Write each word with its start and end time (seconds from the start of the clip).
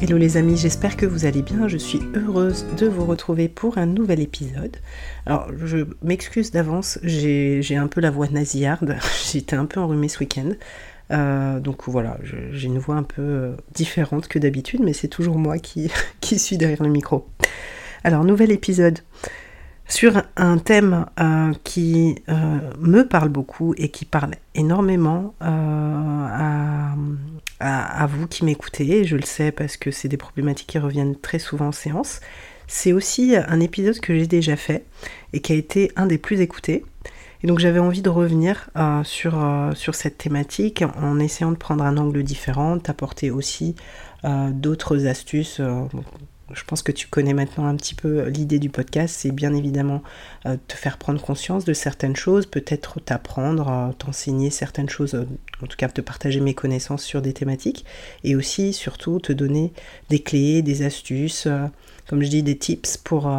Hello 0.00 0.16
les 0.16 0.36
amis, 0.36 0.56
j'espère 0.56 0.96
que 0.96 1.06
vous 1.06 1.24
allez 1.24 1.42
bien. 1.42 1.66
Je 1.66 1.76
suis 1.76 1.98
heureuse 2.14 2.64
de 2.76 2.86
vous 2.86 3.04
retrouver 3.04 3.48
pour 3.48 3.78
un 3.78 3.86
nouvel 3.86 4.20
épisode. 4.20 4.76
Alors, 5.26 5.48
je 5.64 5.78
m'excuse 6.04 6.52
d'avance, 6.52 7.00
j'ai 7.02 7.74
un 7.76 7.88
peu 7.88 8.00
la 8.00 8.12
voix 8.12 8.28
nasillarde. 8.28 8.96
J'étais 9.32 9.56
un 9.56 9.66
peu 9.66 9.80
enrhumée 9.80 10.08
ce 10.08 10.20
week-end. 10.20 10.52
Euh, 11.10 11.58
donc 11.58 11.88
voilà, 11.88 12.16
j'ai 12.52 12.66
une 12.68 12.78
voix 12.78 12.94
un 12.94 13.02
peu 13.02 13.22
euh, 13.22 13.56
différente 13.74 14.28
que 14.28 14.38
d'habitude, 14.38 14.82
mais 14.84 14.92
c'est 14.92 15.08
toujours 15.08 15.36
moi 15.36 15.58
qui, 15.58 15.90
qui 16.20 16.38
suis 16.38 16.58
derrière 16.58 16.84
le 16.84 16.90
micro. 16.90 17.26
Alors, 18.04 18.22
nouvel 18.22 18.52
épisode 18.52 19.00
sur 19.88 20.22
un 20.36 20.58
thème 20.58 21.06
euh, 21.18 21.52
qui 21.64 22.16
euh, 22.28 22.58
me 22.78 23.08
parle 23.08 23.30
beaucoup 23.30 23.74
et 23.78 23.88
qui 23.88 24.04
parle 24.04 24.32
énormément 24.54 25.34
euh, 25.42 26.26
à, 27.58 28.06
vous 28.06 28.26
qui 28.26 28.44
m'écoutez. 28.44 29.04
Je 29.04 29.16
le 29.16 29.22
sais 29.22 29.50
parce 29.50 29.78
que 29.78 29.90
c'est 29.90 30.08
des 30.08 30.18
problématiques 30.18 30.68
qui 30.68 30.78
reviennent 30.78 31.16
très 31.16 31.38
souvent 31.38 31.68
en 31.68 31.72
séance. 31.72 32.20
C'est 32.66 32.92
aussi 32.92 33.34
un 33.34 33.60
épisode 33.60 33.98
que 33.98 34.14
j'ai 34.14 34.26
déjà 34.26 34.56
fait 34.56 34.84
et 35.32 35.40
qui 35.40 35.52
a 35.54 35.56
été 35.56 35.90
un 35.96 36.04
des 36.04 36.18
plus 36.18 36.42
écoutés. 36.42 36.84
Et 37.42 37.46
donc 37.46 37.58
j'avais 37.58 37.78
envie 37.78 38.02
de 38.02 38.10
revenir 38.10 38.68
sur 39.04 39.94
cette 39.94 40.18
thématique 40.18 40.84
en 41.00 41.18
essayant 41.18 41.52
de 41.52 41.56
prendre 41.56 41.84
un 41.84 41.96
angle 41.96 42.22
différent, 42.24 42.76
d'apporter 42.76 43.30
aussi 43.30 43.74
d'autres 44.24 45.06
astuces 45.06 45.62
je 46.54 46.64
pense 46.64 46.82
que 46.82 46.92
tu 46.92 47.08
connais 47.08 47.34
maintenant 47.34 47.66
un 47.66 47.76
petit 47.76 47.94
peu 47.94 48.24
l'idée 48.28 48.58
du 48.58 48.70
podcast, 48.70 49.14
c'est 49.18 49.30
bien 49.30 49.54
évidemment 49.54 50.02
euh, 50.46 50.56
te 50.66 50.74
faire 50.74 50.98
prendre 50.98 51.20
conscience 51.20 51.64
de 51.64 51.72
certaines 51.72 52.16
choses, 52.16 52.46
peut-être 52.46 53.00
t'apprendre, 53.00 53.68
euh, 53.68 53.92
t'enseigner 53.92 54.50
certaines 54.50 54.88
choses, 54.88 55.14
euh, 55.14 55.26
en 55.62 55.66
tout 55.66 55.76
cas 55.76 55.88
te 55.88 56.00
partager 56.00 56.40
mes 56.40 56.54
connaissances 56.54 57.02
sur 57.02 57.22
des 57.22 57.32
thématiques, 57.32 57.84
et 58.24 58.34
aussi 58.34 58.72
surtout 58.72 59.20
te 59.20 59.32
donner 59.32 59.72
des 60.08 60.20
clés, 60.20 60.62
des 60.62 60.82
astuces, 60.82 61.48
comme 62.08 62.22
je 62.22 62.28
dis, 62.28 62.42
des 62.42 62.56
tips 62.56 62.96
pour, 62.96 63.30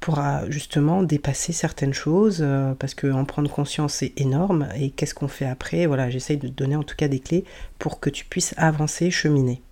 pour 0.00 0.20
justement 0.48 1.02
dépasser 1.02 1.52
certaines 1.52 1.94
choses, 1.94 2.44
parce 2.78 2.94
qu'en 2.94 3.24
prendre 3.24 3.50
conscience 3.50 3.94
c'est 3.94 4.12
énorme, 4.16 4.68
et 4.76 4.90
qu'est-ce 4.90 5.14
qu'on 5.14 5.28
fait 5.28 5.46
après? 5.46 5.86
Voilà, 5.86 6.10
j'essaye 6.10 6.36
de 6.36 6.48
te 6.48 6.52
donner 6.52 6.76
en 6.76 6.82
tout 6.82 6.96
cas 6.96 7.08
des 7.08 7.20
clés 7.20 7.44
pour 7.78 8.00
que 8.00 8.10
tu 8.10 8.24
puisses 8.24 8.54
avancer, 8.56 9.10
cheminer. 9.10 9.62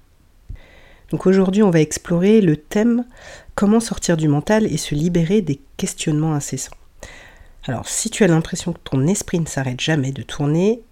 Donc 1.14 1.28
aujourd'hui, 1.28 1.62
on 1.62 1.70
va 1.70 1.80
explorer 1.80 2.40
le 2.40 2.56
thème 2.56 3.04
comment 3.54 3.78
sortir 3.78 4.16
du 4.16 4.26
mental 4.26 4.66
et 4.66 4.76
se 4.76 4.96
libérer 4.96 5.42
des 5.42 5.60
questionnements 5.76 6.34
incessants. 6.34 6.74
Alors, 7.66 7.86
si 7.86 8.10
tu 8.10 8.24
as 8.24 8.26
l'impression 8.26 8.72
que 8.72 8.80
ton 8.82 9.06
esprit 9.06 9.38
ne 9.38 9.46
s'arrête 9.46 9.80
jamais 9.80 10.10
de 10.10 10.22
tourner, 10.22 10.82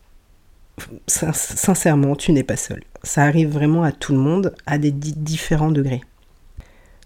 sincèrement, 1.08 2.14
tu 2.14 2.30
n'es 2.30 2.44
pas 2.44 2.54
seul. 2.54 2.84
Ça 3.02 3.24
arrive 3.24 3.48
vraiment 3.48 3.82
à 3.82 3.90
tout 3.90 4.12
le 4.12 4.20
monde 4.20 4.54
à 4.64 4.78
des 4.78 4.92
différents 4.92 5.72
degrés. 5.72 6.02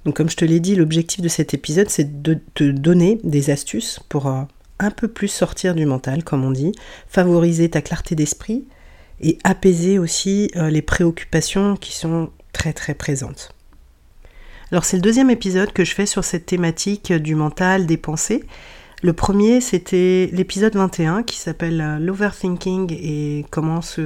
Donc, 0.05 0.19
comme 0.19 0.28
je 0.28 0.37
te 0.37 0.44
l'ai 0.44 0.60
dit, 0.60 0.76
l'objectif 0.76 1.22
de 1.22 1.28
cet 1.28 1.55
épisode, 1.55 1.88
c'est 1.88 2.21
de 2.21 2.38
te 2.53 2.65
donner 2.65 3.19
des 3.25 3.49
astuces 3.49 3.99
pour 4.10 4.26
euh, 4.26 4.43
un 4.78 4.91
peu 4.91 5.09
plus 5.09 5.28
sortir 5.28 5.75
du 5.75 5.87
mental, 5.87 6.22
comme 6.22 6.44
on 6.44 6.50
dit, 6.50 6.72
favoriser 7.09 7.71
ta 7.71 7.81
clarté 7.81 8.15
d'esprit 8.15 8.66
et 9.22 9.38
apaiser 9.43 9.99
aussi 9.99 10.50
euh, 10.56 10.69
les 10.69 10.82
préoccupations 10.82 11.76
qui 11.76 11.97
sont 11.97 12.28
très 12.56 12.72
très 12.72 12.94
présente. 12.94 13.50
Alors 14.72 14.84
c'est 14.84 14.97
le 14.97 15.03
deuxième 15.03 15.28
épisode 15.31 15.72
que 15.72 15.84
je 15.84 15.94
fais 15.94 16.06
sur 16.06 16.25
cette 16.25 16.47
thématique 16.47 17.12
du 17.12 17.34
mental, 17.34 17.87
des 17.87 17.99
pensées. 17.99 18.44
Le 19.03 19.12
premier, 19.12 19.61
c'était 19.61 20.31
l'épisode 20.33 20.75
21 20.75 21.22
qui 21.22 21.37
s'appelle 21.37 21.83
euh, 21.83 21.99
l'overthinking 21.99 22.91
et 22.94 23.44
comment 23.50 23.83
se 23.83 24.00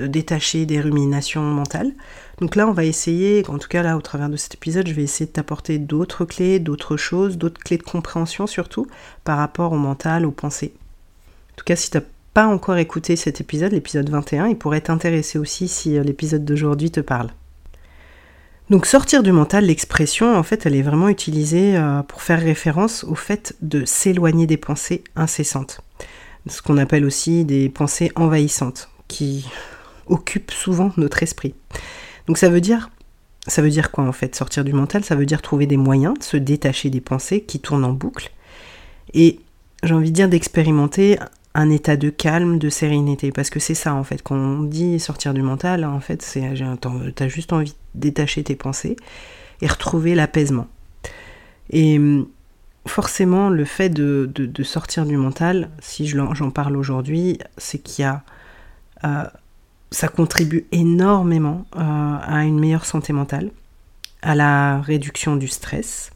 euh, 0.00 0.08
détacher 0.08 0.66
des 0.66 0.80
ruminations 0.80 1.42
mentales. 1.42 1.92
Donc 2.40 2.56
là, 2.56 2.66
on 2.66 2.72
va 2.72 2.84
essayer, 2.84 3.44
en 3.48 3.58
tout 3.58 3.68
cas 3.68 3.84
là, 3.84 3.96
au 3.96 4.00
travers 4.00 4.28
de 4.28 4.36
cet 4.36 4.54
épisode, 4.54 4.88
je 4.88 4.92
vais 4.92 5.04
essayer 5.04 5.26
de 5.26 5.30
t'apporter 5.30 5.78
d'autres 5.78 6.24
clés, 6.24 6.58
d'autres 6.58 6.96
choses, 6.96 7.38
d'autres 7.38 7.62
clés 7.62 7.78
de 7.78 7.84
compréhension 7.84 8.48
surtout 8.48 8.88
par 9.22 9.38
rapport 9.38 9.72
au 9.72 9.78
mental, 9.78 10.26
aux 10.26 10.32
pensées. 10.32 10.74
En 11.52 11.56
tout 11.56 11.64
cas, 11.64 11.76
si 11.76 11.92
tu 11.92 11.98
n'as 11.98 12.04
pas 12.34 12.48
encore 12.48 12.78
écouté 12.78 13.14
cet 13.14 13.40
épisode, 13.40 13.72
l'épisode 13.72 14.10
21, 14.10 14.48
il 14.48 14.58
pourrait 14.58 14.80
t'intéresser 14.80 15.38
aussi 15.38 15.68
si 15.68 15.96
euh, 15.96 16.02
l'épisode 16.02 16.44
d'aujourd'hui 16.44 16.90
te 16.90 17.00
parle. 17.00 17.30
Donc 18.68 18.84
sortir 18.86 19.22
du 19.22 19.30
mental, 19.30 19.66
l'expression, 19.66 20.36
en 20.36 20.42
fait, 20.42 20.66
elle 20.66 20.74
est 20.74 20.82
vraiment 20.82 21.08
utilisée 21.08 21.76
euh, 21.76 22.02
pour 22.02 22.22
faire 22.22 22.40
référence 22.40 23.04
au 23.04 23.14
fait 23.14 23.54
de 23.62 23.84
s'éloigner 23.84 24.48
des 24.48 24.56
pensées 24.56 25.04
incessantes. 25.14 25.82
Ce 26.48 26.62
qu'on 26.62 26.76
appelle 26.76 27.04
aussi 27.04 27.44
des 27.44 27.68
pensées 27.68 28.10
envahissantes, 28.16 28.88
qui 29.06 29.46
occupent 30.06 30.50
souvent 30.50 30.92
notre 30.96 31.22
esprit. 31.22 31.54
Donc 32.26 32.38
ça 32.38 32.48
veut 32.48 32.60
dire, 32.60 32.90
ça 33.46 33.62
veut 33.62 33.70
dire 33.70 33.92
quoi 33.92 34.04
en 34.04 34.12
fait? 34.12 34.34
Sortir 34.34 34.64
du 34.64 34.72
mental, 34.72 35.04
ça 35.04 35.14
veut 35.14 35.26
dire 35.26 35.42
trouver 35.42 35.66
des 35.66 35.76
moyens 35.76 36.18
de 36.18 36.24
se 36.24 36.36
détacher 36.36 36.90
des 36.90 37.00
pensées 37.00 37.42
qui 37.42 37.60
tournent 37.60 37.84
en 37.84 37.92
boucle. 37.92 38.32
Et 39.14 39.38
j'ai 39.84 39.94
envie 39.94 40.10
de 40.10 40.16
dire 40.16 40.28
d'expérimenter 40.28 41.18
un 41.56 41.70
état 41.70 41.96
de 41.96 42.10
calme, 42.10 42.58
de 42.58 42.68
sérénité. 42.68 43.32
Parce 43.32 43.48
que 43.48 43.58
c'est 43.58 43.74
ça, 43.74 43.94
en 43.94 44.04
fait, 44.04 44.22
quand 44.22 44.36
on 44.36 44.62
dit 44.62 45.00
sortir 45.00 45.32
du 45.32 45.42
mental, 45.42 45.84
en 45.84 46.00
fait, 46.00 46.22
c'est 46.22 46.52
t'as 47.14 47.28
juste 47.28 47.52
envie 47.52 47.70
de 47.70 48.00
détacher 48.00 48.44
tes 48.44 48.56
pensées 48.56 48.96
et 49.62 49.66
retrouver 49.66 50.14
l'apaisement. 50.14 50.68
Et 51.70 51.98
hum, 51.98 52.28
forcément, 52.86 53.48
le 53.48 53.64
fait 53.64 53.88
de, 53.88 54.62
sortir 54.62 55.06
du 55.06 55.16
mental, 55.16 55.70
si 55.80 56.06
j'en 56.06 56.50
parle 56.50 56.76
aujourd'hui, 56.76 57.38
c'est 57.56 57.78
qu'il 57.78 58.04
y 58.04 58.06
a... 58.06 58.22
Euh, 59.04 59.24
ça 59.90 60.08
contribue 60.08 60.66
énormément 60.72 61.64
euh, 61.76 61.80
à 61.80 62.44
une 62.44 62.58
meilleure 62.58 62.84
santé 62.84 63.12
mentale, 63.12 63.50
à 64.20 64.34
la 64.34 64.80
réduction 64.80 65.36
du 65.36 65.48
stress, 65.48 66.10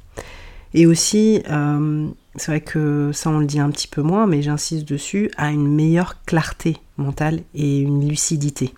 et 0.74 0.86
aussi 0.86 1.42
euh, 1.48 2.08
c'est 2.36 2.52
vrai 2.52 2.60
que 2.60 3.10
ça 3.12 3.30
on 3.30 3.38
le 3.38 3.46
dit 3.46 3.60
un 3.60 3.70
petit 3.70 3.88
peu 3.88 4.02
moins, 4.02 4.26
mais 4.26 4.42
j'insiste 4.42 4.86
dessus, 4.86 5.30
à 5.36 5.50
une 5.50 5.66
meilleure 5.66 6.22
clarté 6.24 6.76
mentale 6.96 7.42
et 7.54 7.80
une 7.80 8.08
lucidité. 8.08 8.72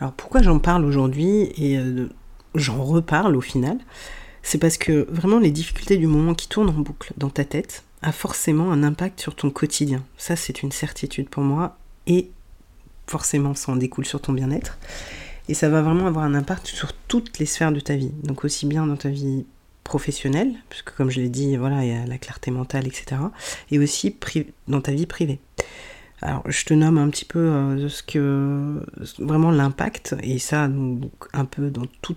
Alors 0.00 0.12
pourquoi 0.12 0.42
j'en 0.42 0.58
parle 0.58 0.84
aujourd'hui 0.84 1.52
et 1.56 1.78
euh, 1.78 2.08
j'en 2.54 2.82
reparle 2.84 3.36
au 3.36 3.40
final? 3.40 3.78
C'est 4.42 4.58
parce 4.58 4.78
que 4.78 5.06
vraiment 5.10 5.40
les 5.40 5.50
difficultés 5.50 5.96
du 5.96 6.06
moment 6.06 6.34
qui 6.34 6.48
tournent 6.48 6.70
en 6.70 6.80
boucle 6.80 7.12
dans 7.16 7.30
ta 7.30 7.44
tête 7.44 7.82
a 8.02 8.12
forcément 8.12 8.70
un 8.70 8.84
impact 8.84 9.20
sur 9.20 9.34
ton 9.34 9.50
quotidien. 9.50 10.04
Ça 10.16 10.36
c'est 10.36 10.62
une 10.62 10.72
certitude 10.72 11.28
pour 11.28 11.42
moi 11.42 11.76
et 12.06 12.30
forcément 13.08 13.54
ça 13.54 13.72
en 13.72 13.76
découle 13.76 14.06
sur 14.06 14.20
ton 14.20 14.32
bien-être. 14.32 14.78
Et 15.48 15.54
ça 15.54 15.68
va 15.68 15.82
vraiment 15.82 16.06
avoir 16.06 16.24
un 16.24 16.34
impact 16.34 16.66
sur 16.66 16.92
toutes 16.92 17.38
les 17.38 17.46
sphères 17.46 17.72
de 17.72 17.80
ta 17.80 17.96
vie. 17.96 18.12
Donc 18.22 18.44
aussi 18.44 18.66
bien 18.66 18.86
dans 18.86 18.96
ta 18.96 19.08
vie 19.08 19.44
professionnelle, 19.88 20.52
puisque 20.68 20.92
comme 20.94 21.10
je 21.10 21.20
l'ai 21.20 21.30
dit, 21.30 21.56
voilà, 21.56 21.82
il 21.82 21.90
y 21.90 21.96
a 21.96 22.04
la 22.04 22.18
clarté 22.18 22.50
mentale, 22.50 22.86
etc. 22.86 23.20
Et 23.70 23.78
aussi 23.78 24.14
dans 24.68 24.82
ta 24.82 24.92
vie 24.92 25.06
privée. 25.06 25.40
Alors, 26.20 26.42
je 26.46 26.64
te 26.64 26.74
nomme 26.74 26.98
un 26.98 27.08
petit 27.08 27.24
peu 27.24 27.38
euh, 27.38 27.88
ce 27.88 28.02
que 28.02 28.84
vraiment 29.18 29.50
l'impact, 29.50 30.14
et 30.22 30.38
ça, 30.38 30.68
un 31.32 31.44
peu 31.44 31.70
dans 31.70 31.86
tous 32.02 32.16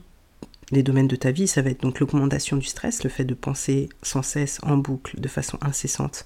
les 0.71 0.83
domaines 0.83 1.07
de 1.07 1.15
ta 1.15 1.31
vie, 1.31 1.47
ça 1.47 1.61
va 1.61 1.69
être 1.69 1.81
donc 1.81 1.99
l'augmentation 1.99 2.57
du 2.57 2.65
stress, 2.65 3.03
le 3.03 3.09
fait 3.09 3.25
de 3.25 3.33
penser 3.33 3.89
sans 4.01 4.21
cesse 4.21 4.59
en 4.63 4.77
boucle, 4.77 5.19
de 5.19 5.27
façon 5.27 5.57
incessante. 5.61 6.25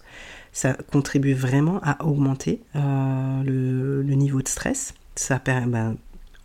Ça 0.51 0.73
contribue 0.91 1.33
vraiment 1.33 1.79
à 1.83 2.03
augmenter 2.05 2.61
euh, 2.75 3.43
le, 3.43 4.13
niveau 4.15 4.41
de 4.41 4.47
stress. 4.47 4.93
Ça 5.15 5.39
ben, 5.45 5.95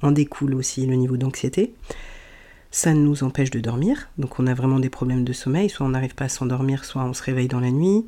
en 0.03 0.13
découle 0.13 0.55
aussi 0.55 0.85
le 0.85 0.97
niveau 0.97 1.17
d'anxiété 1.17 1.75
ça 2.71 2.95
nous 2.95 3.25
empêche 3.25 3.51
de 3.51 3.61
dormir. 3.61 4.09
Donc 4.19 4.39
on 4.39 4.47
a 4.47 4.55
vraiment 4.55 4.79
des 4.79 4.91
problèmes 4.91 5.25
de 5.25 5.33
sommeil, 5.33 5.69
soit 5.69 5.87
on 5.87 5.91
n'arrive 5.91 6.15
pas 6.15 6.27
à 6.27 6.29
s'endormir, 6.29 6.85
soit 6.85 7.05
on 7.05 7.13
se 7.13 7.23
réveille 7.23 7.49
dans 7.49 7.61
la 7.61 7.71
nuit. 7.71 8.07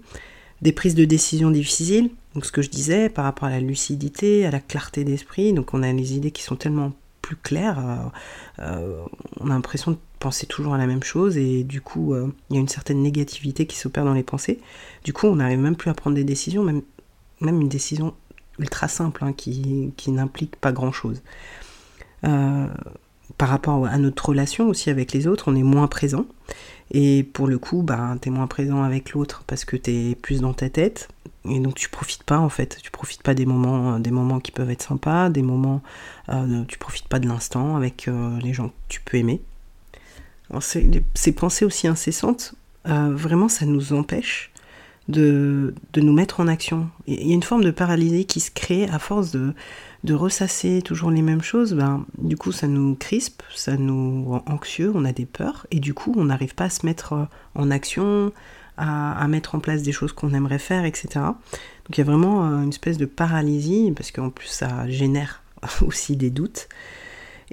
des 0.61 0.73
prises 0.73 0.95
de 0.95 1.05
décision 1.05 1.51
difficiles, 1.51 2.11
donc 2.35 2.47
ce 2.47 2.53
que 2.53 2.63
je 2.63 2.71
disais 2.71 3.09
par 3.09 3.25
rapport 3.25 3.49
à 3.49 3.51
la 3.51 3.61
lucidité, 3.61 4.47
à 4.47 4.53
la 4.53 4.61
clarté 4.61 5.03
d'esprit, 5.03 5.53
donc 5.53 5.75
on 5.75 5.83
a 5.83 5.93
les 5.93 6.15
idées 6.15 6.31
qui 6.31 6.45
sont 6.45 6.55
tellement 6.55 6.93
plus 7.21 7.35
claires, 7.37 7.79
euh, 7.79 7.97
euh, 8.61 9.05
on 9.41 9.47
a 9.47 9.55
l'impression 9.55 9.93
de 9.93 9.99
penser 10.21 10.47
toujours 10.47 10.75
à 10.75 10.79
la 10.79 10.87
même 10.87 11.03
chose 11.03 11.37
et 11.37 11.65
du 11.65 11.81
coup 11.81 12.15
euh, 12.15 12.33
il 12.49 12.55
y 12.55 12.59
a 12.59 12.61
une 12.61 12.69
certaine 12.69 13.03
négativité 13.03 13.67
qui 13.67 13.77
s'opère 13.77 14.05
dans 14.05 14.15
les 14.15 14.23
pensées. 14.23 14.61
Du 15.05 15.13
coup 15.13 15.27
on 15.27 15.37
n'arrive 15.37 15.59
même 15.59 15.77
plus 15.77 15.91
à 15.91 15.95
prendre 15.95 16.15
des 16.15 16.25
décisions, 16.25 16.63
même, 16.63 16.83
une 17.41 17.69
décision 17.69 18.15
ultra 18.61 18.87
simple 18.87 19.25
hein, 19.25 19.33
qui, 19.33 19.93
qui 19.97 20.13
n'implique 20.13 20.55
pas 20.57 20.71
grand 20.71 20.93
chose. 20.93 21.23
Par 23.39 23.49
rapport 23.49 23.87
à 23.87 23.99
notre 23.99 24.29
relation 24.29 24.69
aussi 24.69 24.91
avec 24.91 25.13
les 25.13 25.27
autres, 25.27 25.45
on 25.49 25.57
est 25.57 25.63
moins 25.63 25.89
présent. 25.89 26.27
Et 26.91 27.23
pour 27.23 27.47
le 27.47 27.59
coup, 27.59 27.83
bah, 27.83 28.17
tu 28.21 28.29
es 28.29 28.33
moins 28.33 28.47
présent 28.47 28.83
avec 28.83 29.13
l'autre 29.13 29.45
parce 29.47 29.65
que 29.65 29.77
tu 29.77 29.91
es 29.91 30.15
plus 30.15 30.41
dans 30.41 30.53
ta 30.53 30.69
tête. 30.69 31.09
Et 31.49 31.59
donc 31.59 31.75
tu 31.75 31.89
profites 31.89 32.23
pas 32.23 32.39
en 32.39 32.49
fait, 32.49 32.79
tu 32.81 32.93
profites 32.93 33.23
pas 33.23 33.35
des 33.35 33.47
moments, 33.47 33.99
des 33.99 34.13
moments 34.13 34.39
qui 34.39 34.53
peuvent 34.53 34.71
être 34.71 34.83
sympas, 34.83 35.29
des 35.29 35.43
moments, 35.43 35.83
euh, 36.29 36.63
tu 36.69 36.79
profites 36.79 37.09
pas 37.09 37.19
de 37.19 37.27
l'instant 37.27 37.77
avec 37.77 38.07
euh, 38.07 38.39
les 38.41 38.53
gens 38.53 38.69
que 38.69 38.75
tu 38.89 39.01
peux 39.01 39.17
aimer. 39.17 39.41
ces 40.61 41.33
pensées 41.33 41.65
aussi 41.65 41.89
incessantes, 41.89 42.55
euh, 42.87 43.13
vraiment 43.13 43.49
ça 43.49 43.67
nous 43.67 43.93
empêche 43.93 44.53
de, 45.09 45.75
de, 45.93 46.01
nous 46.01 46.13
mettre 46.13 46.39
en 46.39 46.47
action. 46.47 46.89
Il 47.09 47.27
y 47.27 47.33
a 47.33 47.35
une 47.35 47.43
forme 47.43 47.65
de 47.65 47.73
paralysie 47.73 48.25
qui 48.25 48.39
se 48.39 48.53
crée 48.53 48.89
à 48.89 49.01
force 49.01 49.33
de, 49.33 49.53
de 50.05 50.15
ressasser 50.15 50.83
toujours 50.83 51.11
les 51.11 51.23
mêmes 51.23 51.43
choses, 51.43 51.75
ben, 51.75 52.05
du 52.19 52.37
coup 52.37 52.51
ça 52.53 52.67
nous 52.67 52.97
crispe, 52.97 53.43
ça 53.55 53.77
nous 53.77 54.25
rend 54.25 54.43
anxieux, 54.47 54.91
on 54.95 55.05
a 55.05 55.13
des 55.13 55.27
peurs, 55.27 55.67
et 55.71 55.79
du 55.79 55.95
coup 55.95 56.13
on 56.17 56.25
n'arrive 56.25 56.55
pas 56.55 56.65
à 56.65 56.71
se 56.71 56.85
mettre 56.85 57.13
euh, 57.13 57.25
en 57.55 57.71
action, 57.71 58.33
à, 58.77 59.29
mettre 59.29 59.55
en 59.55 59.61
place 59.61 59.83
des 59.83 59.93
choses 59.93 60.13
qu'on 60.13 60.35
aimerait 60.35 60.59
faire, 60.59 60.85
etc. 60.85 61.09
Donc 61.15 61.91
il 61.91 61.99
y 61.99 62.01
a 62.01 62.05
vraiment 62.05 62.45
euh, 62.45 62.63
une 62.63 62.71
espèce 62.71 62.99
de 62.99 63.07
paralysie, 63.07 63.93
parce 63.95 64.11
qu'en 64.11 64.31
plus 64.31 64.49
ça 64.49 64.89
génère 64.89 65.43
aussi 65.87 66.17
des 66.17 66.31
doutes. 66.31 66.69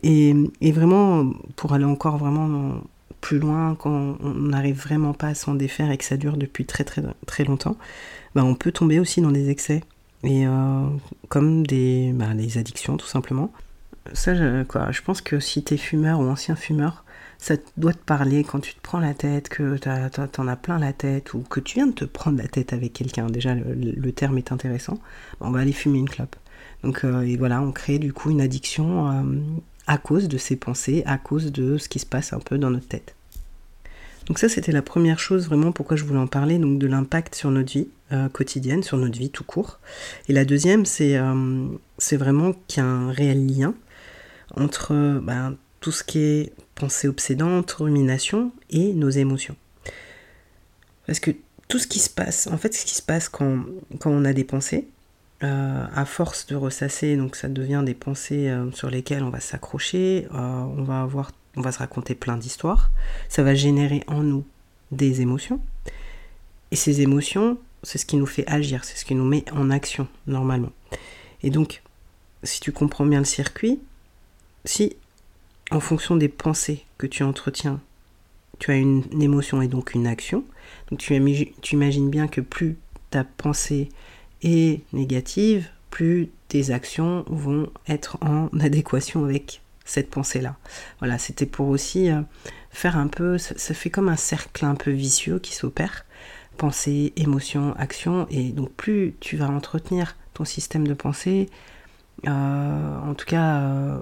Et, 0.01 0.33
vraiment, 0.71 1.29
pour 1.57 1.73
aller 1.73 1.83
encore 1.83 2.17
vraiment 2.17 2.81
plus 3.19 3.37
loin, 3.37 3.75
quand 3.75 4.17
on 4.21 4.33
n'arrive 4.33 4.77
vraiment 4.81 5.13
pas 5.13 5.27
à 5.27 5.35
s'en 5.35 5.55
défaire 5.55 5.91
et 5.91 5.97
que 5.97 6.05
ça 6.05 6.15
dure 6.15 6.37
depuis 6.37 6.65
très 6.65 6.85
très 6.85 7.03
très 7.25 7.43
longtemps, 7.43 7.75
ben 8.33 8.43
on 8.43 8.55
peut 8.55 8.71
tomber 8.71 8.99
aussi 8.99 9.21
dans 9.21 9.31
des 9.31 9.49
excès 9.49 9.83
et 10.23 10.45
euh, 10.47 10.87
comme 11.29 11.65
des, 11.65 12.11
bah, 12.13 12.33
les 12.33 12.57
addictions 12.57 12.97
tout 12.97 13.07
simplement. 13.07 13.51
Ça, 14.13 14.33
je, 14.33 14.63
je 14.91 15.01
pense 15.01 15.21
que 15.21 15.39
si 15.39 15.63
tu 15.63 15.75
es 15.75 15.77
fumeur 15.77 16.19
ou 16.19 16.23
ancien 16.23 16.55
fumeur, 16.55 17.03
ça 17.39 17.55
doit 17.77 17.93
te 17.93 18.03
parler 18.03 18.43
quand 18.43 18.59
tu 18.59 18.73
te 18.73 18.81
prends 18.81 18.99
la 18.99 19.13
tête, 19.13 19.47
que 19.49 19.77
t'en 19.77 20.47
as, 20.47 20.55
plein 20.57 20.77
la 20.77 20.93
tête, 20.93 21.33
ou 21.33 21.39
que 21.39 21.61
tu 21.61 21.75
viens 21.75 21.87
de 21.87 21.93
te 21.93 22.05
prendre 22.05 22.37
la 22.37 22.47
tête 22.47 22.73
avec 22.73 22.93
quelqu'un. 22.93 23.27
Déjà, 23.27 23.55
le, 23.55 24.11
terme 24.11 24.37
est 24.37 24.51
intéressant. 24.51 24.99
On 25.39 25.49
va 25.49 25.61
aller 25.61 25.71
fumer 25.71 25.99
une 25.99 26.09
clope. 26.09 26.35
Donc, 26.83 27.05
euh, 27.05 27.21
et 27.21 27.37
voilà, 27.37 27.61
on 27.61 27.71
crée 27.71 27.97
du 27.97 28.13
coup 28.13 28.29
une 28.29 28.41
addiction 28.41 29.09
euh, 29.09 29.23
à 29.87 29.97
cause 29.97 30.27
de 30.27 30.37
ces 30.37 30.57
pensées, 30.57 31.01
à 31.05 31.17
cause 31.17 31.51
de 31.51 31.77
ce 31.77 31.87
qui 31.87 31.99
se 31.99 32.05
passe 32.05 32.33
un 32.33 32.39
peu 32.39 32.57
dans 32.57 32.69
notre 32.69 32.87
tête. 32.87 33.15
Donc 34.29 34.37
ça, 34.37 34.47
c'était 34.47 34.71
la 34.71 34.83
première 34.83 35.19
chose 35.19 35.47
vraiment 35.47 35.71
pourquoi 35.71 35.97
je 35.97 36.03
voulais 36.03 36.19
en 36.19 36.27
parler, 36.27 36.59
donc 36.59 36.77
de 36.77 36.85
l'impact 36.85 37.33
sur 37.33 37.49
notre 37.49 37.73
vie 37.73 37.87
euh, 38.11 38.29
quotidienne, 38.29 38.83
sur 38.83 38.95
notre 38.95 39.17
vie 39.17 39.31
tout 39.31 39.43
court. 39.43 39.79
Et 40.27 40.33
la 40.33 40.45
deuxième, 40.45 40.85
c'est 40.85 41.17
euh, 41.17 41.67
vraiment 42.11 42.53
qu'il 42.67 42.83
y 42.83 42.85
a 42.85 42.89
un 42.89 43.11
réel 43.11 43.47
lien 43.47 43.73
entre 44.55 45.19
ben, 45.23 45.57
tout 45.79 45.91
ce 45.91 46.03
qui 46.03 46.19
est 46.19 46.53
pensée 46.75 47.07
obsédante, 47.07 47.71
rumination 47.71 48.51
et 48.69 48.93
nos 48.93 49.09
émotions. 49.09 49.55
Parce 51.07 51.19
que 51.19 51.31
tout 51.67 51.79
ce 51.79 51.87
qui 51.87 51.99
se 51.99 52.09
passe, 52.09 52.45
en 52.45 52.57
fait, 52.57 52.75
ce 52.75 52.85
qui 52.85 52.93
se 52.93 53.01
passe 53.01 53.29
quand, 53.29 53.63
on 54.05 54.25
a 54.25 54.33
des 54.33 54.43
pensées, 54.43 54.87
euh, 55.41 55.85
à 55.95 56.05
force 56.05 56.45
de 56.45 56.55
ressasser, 56.55 57.17
donc 57.17 57.35
ça 57.35 57.47
devient 57.47 57.81
des 57.83 57.95
pensées 57.95 58.55
sur 58.73 58.91
lesquelles 58.91 59.23
on 59.23 59.31
va 59.31 59.39
s'accrocher, 59.39 60.27
on 60.31 60.83
va 60.83 61.01
avoir 61.01 61.31
on 61.55 61.61
va 61.61 61.71
se 61.71 61.79
raconter 61.79 62.15
plein 62.15 62.37
d'histoires, 62.37 62.91
ça 63.27 63.43
va 63.43 63.55
générer 63.55 64.03
en 64.07 64.23
nous 64.23 64.45
des 64.91 65.21
émotions. 65.21 65.61
Et 66.71 66.75
ces 66.75 67.01
émotions, 67.01 67.57
c'est 67.83 67.97
ce 67.97 68.05
qui 68.05 68.17
nous 68.17 68.25
fait 68.25 68.47
agir, 68.47 68.83
c'est 68.85 68.97
ce 68.97 69.05
qui 69.05 69.15
nous 69.15 69.25
met 69.25 69.45
en 69.51 69.69
action 69.69 70.07
normalement. 70.27 70.71
Et 71.43 71.49
donc, 71.49 71.81
si 72.43 72.59
tu 72.59 72.71
comprends 72.71 73.05
bien 73.05 73.19
le 73.19 73.25
circuit, 73.25 73.79
si 74.65 74.95
en 75.71 75.79
fonction 75.79 76.15
des 76.15 76.29
pensées 76.29 76.85
que 76.97 77.07
tu 77.07 77.23
entretiens, 77.23 77.79
tu 78.59 78.71
as 78.71 78.75
une, 78.75 79.03
émotion 79.21 79.61
et 79.61 79.67
donc 79.67 79.93
une 79.93 80.07
action, 80.07 80.43
tu 80.97 81.15
imagines 81.71 82.09
bien 82.09 82.27
que 82.27 82.41
plus 82.41 82.77
ta 83.09 83.23
pensée 83.23 83.89
est 84.43 84.81
négative, 84.93 85.69
plus 85.89 86.29
tes 86.47 86.71
actions 86.71 87.23
vont 87.27 87.69
être 87.87 88.17
en 88.21 88.49
adéquation 88.59 89.23
avec 89.23 89.61
cette 89.89 90.09
pensée-là. 90.09 90.55
Voilà, 90.99 91.17
c'était 91.17 91.45
pour 91.47 91.67
aussi 91.67 92.11
euh, 92.11 92.21
faire 92.69 92.97
un 92.97 93.07
peu, 93.07 93.37
ça, 93.37 93.73
fait 93.73 93.89
comme 93.89 94.07
un 94.07 94.15
cercle 94.15 94.63
un 94.65 94.75
peu 94.75 94.91
vicieux 94.91 95.39
qui 95.39 95.55
s'opère. 95.55 96.05
Pensée, 96.57 97.13
émotion, 97.15 97.73
action, 97.77 98.27
et 98.29 98.51
donc 98.51 98.71
plus 98.73 99.15
tu 99.19 99.37
vas 99.37 99.47
entretenir 99.47 100.15
ton 100.33 100.45
système 100.45 100.87
de 100.87 100.93
pensée, 100.93 101.49
euh, 102.27 102.99
en 102.99 103.13
tout 103.13 103.25
cas 103.25 103.61
euh, 103.61 103.99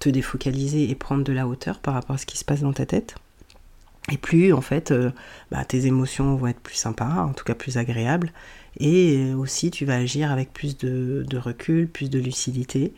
te 0.00 0.08
défocaliser 0.08 0.90
et 0.90 0.94
prendre 0.94 1.22
de 1.24 1.32
la 1.32 1.46
hauteur 1.46 1.78
par 1.78 1.94
rapport 1.94 2.16
à 2.16 2.18
ce 2.18 2.24
qui 2.24 2.38
se 2.38 2.44
passe 2.44 2.60
dans 2.60 2.72
ta 2.72 2.86
tête, 2.86 3.16
et 4.10 4.16
plus 4.16 4.54
en 4.54 4.62
fait 4.62 4.94
bah, 5.50 5.62
tes 5.66 5.84
émotions 5.84 6.36
vont 6.36 6.46
être 6.46 6.60
plus 6.60 6.74
sympas, 6.74 7.22
en 7.22 7.34
tout 7.34 7.44
cas 7.44 7.54
plus 7.54 7.76
agréables, 7.76 8.32
et 8.80 9.34
aussi 9.34 9.70
tu 9.70 9.84
vas 9.84 9.96
agir 9.96 10.32
avec 10.32 10.54
plus 10.54 10.78
de 10.78 11.36
recul, 11.36 11.86
plus 11.86 12.08
de 12.08 12.18
lucidité, 12.18 12.94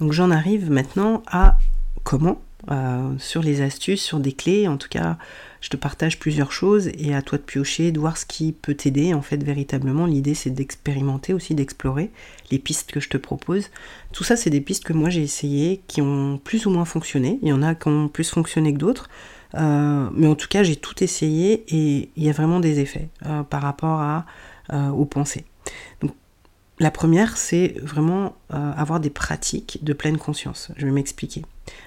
donc 0.00 0.12
j'en 0.12 0.30
arrive 0.30 0.70
maintenant 0.70 1.22
à 1.26 1.58
comment, 2.04 2.40
euh, 2.70 3.12
sur 3.18 3.42
les 3.42 3.60
astuces, 3.60 4.02
sur 4.02 4.18
des 4.18 4.32
clés. 4.32 4.68
En 4.68 4.76
tout 4.76 4.88
cas, 4.88 5.18
je 5.60 5.68
te 5.68 5.76
partage 5.76 6.18
plusieurs 6.18 6.52
choses 6.52 6.88
et 6.98 7.14
à 7.14 7.22
toi 7.22 7.38
de 7.38 7.42
piocher, 7.42 7.92
de 7.92 8.00
voir 8.00 8.16
ce 8.16 8.26
qui 8.26 8.52
peut 8.52 8.74
t'aider. 8.74 9.14
En 9.14 9.22
fait, 9.22 9.42
véritablement, 9.42 10.06
l'idée 10.06 10.34
c'est 10.34 10.50
d'expérimenter 10.50 11.32
aussi, 11.32 11.54
d'explorer 11.54 12.10
les 12.50 12.58
pistes 12.58 12.90
que 12.90 13.00
je 13.00 13.08
te 13.08 13.16
propose. 13.16 13.70
Tout 14.12 14.24
ça, 14.24 14.36
c'est 14.36 14.50
des 14.50 14.60
pistes 14.60 14.84
que 14.84 14.92
moi 14.92 15.10
j'ai 15.10 15.22
essayées, 15.22 15.82
qui 15.86 16.02
ont 16.02 16.38
plus 16.42 16.66
ou 16.66 16.70
moins 16.70 16.84
fonctionné. 16.84 17.38
Il 17.42 17.48
y 17.48 17.52
en 17.52 17.62
a 17.62 17.74
qui 17.74 17.88
ont 17.88 18.08
plus 18.08 18.28
fonctionné 18.28 18.72
que 18.72 18.78
d'autres. 18.78 19.08
Euh, 19.54 20.08
mais 20.12 20.26
en 20.26 20.34
tout 20.34 20.48
cas, 20.48 20.62
j'ai 20.62 20.76
tout 20.76 21.02
essayé 21.02 21.64
et 21.68 22.10
il 22.16 22.22
y 22.22 22.28
a 22.28 22.32
vraiment 22.32 22.60
des 22.60 22.80
effets 22.80 23.08
euh, 23.26 23.42
par 23.42 23.62
rapport 23.62 24.24
aux 24.72 25.04
pensées. 25.04 25.44
La 26.78 26.90
première, 26.90 27.38
c'est 27.38 27.74
vraiment 27.82 28.36
euh, 28.52 28.72
avoir 28.72 29.00
des 29.00 29.08
pratiques 29.08 29.78
de 29.82 29.94
pleine 29.94 30.18
conscience. 30.18 30.70
Je 30.76 30.84
vais 30.84 30.92
m'expliquer. 30.92 31.42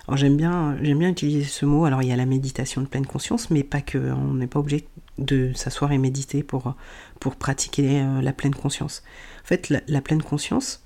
Alors 0.08 0.18
j'aime 0.18 0.36
bien, 0.36 0.78
j'aime 0.82 0.98
bien 0.98 1.10
utiliser 1.10 1.44
ce 1.44 1.66
mot. 1.66 1.86
Alors 1.86 2.02
il 2.02 2.10
y 2.10 2.12
a 2.12 2.16
la 2.16 2.26
méditation 2.26 2.82
de 2.82 2.88
pleine 2.88 3.06
conscience, 3.06 3.52
mais 3.52 3.64
pas 3.64 3.82
que. 3.82 3.98
On 3.98 4.34
n'est 4.34 4.48
pas 4.48 4.60
obligé 4.60 4.88
de 5.20 5.52
s'asseoir 5.54 5.92
et 5.92 6.00
méditer 6.00 6.42
pour, 6.42 6.74
pour 7.20 7.36
pratiquer 7.36 8.02
euh, 8.02 8.22
la 8.22 8.34
pleine 8.34 8.56
conscience. 8.56 9.04
En 9.44 9.48
fait, 9.48 9.70
la, 9.70 10.02
pleine 10.02 10.24
conscience, 10.24 10.84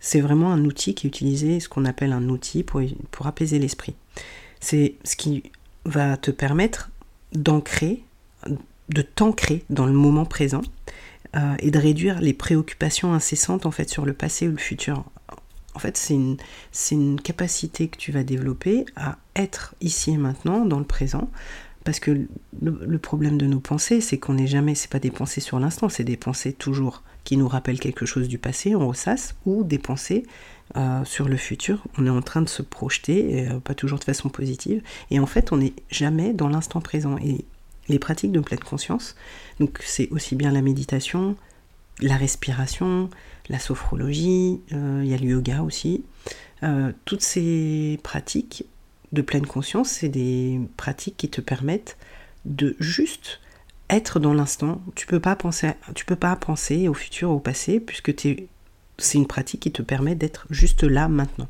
c'est 0.00 0.20
vraiment 0.20 0.52
un 0.52 0.64
outil 0.64 0.94
qui 0.94 1.06
est 1.06 1.08
utilisé, 1.08 1.60
ce 1.60 1.68
qu'on 1.68 1.84
appelle 1.84 2.12
un 2.12 2.28
outil 2.28 2.64
pour, 2.64 2.80
pour 3.12 3.28
apaiser 3.28 3.60
l'esprit. 3.60 3.94
C'est 4.58 4.96
ce 5.04 5.14
qui 5.14 5.44
va 5.84 6.16
te 6.16 6.30
permettre 6.30 6.90
d'ancrer, 7.32 8.02
de 8.88 9.02
t'ancrer 9.02 9.64
dans 9.70 9.86
le 9.86 9.92
moment 9.92 10.24
présent 10.24 10.62
euh, 11.36 11.54
et 11.58 11.70
de 11.70 11.78
réduire 11.78 12.20
les 12.20 12.34
préoccupations 12.34 13.12
incessantes 13.12 13.66
en 13.66 13.70
fait 13.70 13.88
sur 13.88 14.04
le 14.04 14.12
passé 14.12 14.48
ou 14.48 14.52
le 14.52 14.56
futur. 14.56 15.04
En 15.74 15.80
fait, 15.80 15.96
c'est 15.96 16.14
une, 16.14 16.36
une 16.92 17.20
capacité 17.20 17.88
que 17.88 17.96
tu 17.96 18.12
vas 18.12 18.22
développer 18.22 18.84
à 18.94 19.18
être 19.34 19.74
ici 19.80 20.12
et 20.12 20.16
maintenant, 20.16 20.64
dans 20.64 20.78
le 20.78 20.84
présent, 20.84 21.28
parce 21.84 22.00
que 22.00 22.26
le, 22.62 22.98
problème 22.98 23.36
de 23.36 23.46
nos 23.46 23.60
pensées, 23.60 24.00
c'est 24.00 24.18
qu'on 24.18 24.34
n'est 24.34 24.46
jamais, 24.46 24.74
c'est 24.74 24.90
pas 24.90 24.98
des 24.98 25.10
pensées 25.10 25.40
sur 25.40 25.58
l'instant, 25.58 25.88
c'est 25.88 26.04
des 26.04 26.16
pensées 26.16 26.52
toujours 26.52 27.02
qui 27.24 27.36
nous 27.36 27.48
rappellent 27.48 27.80
quelque 27.80 28.06
chose 28.06 28.28
du 28.28 28.38
passé, 28.38 28.74
on 28.74 28.88
ressasse, 28.88 29.34
ou 29.44 29.64
des 29.64 29.78
pensées 29.78 30.24
euh, 30.76 31.04
sur 31.04 31.28
le 31.28 31.36
futur. 31.36 31.84
On 31.98 32.06
est 32.06 32.10
en 32.10 32.22
train 32.22 32.42
de 32.42 32.48
se 32.48 32.62
projeter, 32.62 33.48
euh, 33.48 33.60
pas 33.60 33.74
toujours 33.74 33.98
de 33.98 34.04
façon 34.04 34.30
positive, 34.30 34.82
et 35.10 35.20
en 35.20 35.26
fait, 35.26 35.52
on 35.52 35.58
n'est 35.58 35.74
jamais 35.90 36.32
dans 36.32 36.48
l'instant 36.48 36.80
présent. 36.80 37.16
Les 37.88 37.98
pratiques 37.98 38.32
de 38.32 38.40
pleine 38.40 38.60
conscience. 38.60 39.14
Donc 39.60 39.80
c'est 39.84 40.08
aussi 40.10 40.34
bien 40.34 40.50
la 40.50 40.62
méditation, 40.62 41.36
la 42.00 42.16
respiration, 42.16 43.10
la 43.48 43.58
sophrologie, 43.58 44.60
euh, 44.72 45.02
il 45.04 45.10
y 45.10 45.14
a 45.14 45.18
le 45.18 45.26
yoga 45.26 45.62
aussi. 45.62 46.04
Euh, 46.62 46.92
toutes 47.04 47.22
ces 47.22 47.98
pratiques 48.02 48.64
de 49.12 49.22
pleine 49.22 49.46
conscience, 49.46 49.90
c'est 49.90 50.08
des 50.08 50.60
pratiques 50.76 51.16
qui 51.16 51.28
te 51.28 51.40
permettent 51.40 51.96
de 52.44 52.76
juste 52.80 53.40
être 53.90 54.18
dans 54.18 54.34
l'instant. 54.34 54.82
Tu 54.94 55.06
peux 55.06 55.20
pas 55.20 55.36
penser, 55.36 55.72
tu 55.94 56.04
peux 56.04 56.16
pas 56.16 56.34
penser 56.36 56.88
au 56.88 56.94
futur, 56.94 57.30
au 57.30 57.38
passé, 57.38 57.80
puisque 57.80 58.12
c'est 58.98 59.18
une 59.18 59.26
pratique 59.26 59.60
qui 59.60 59.72
te 59.72 59.82
permet 59.82 60.14
d'être 60.14 60.46
juste 60.50 60.82
là 60.82 61.08
maintenant. 61.08 61.48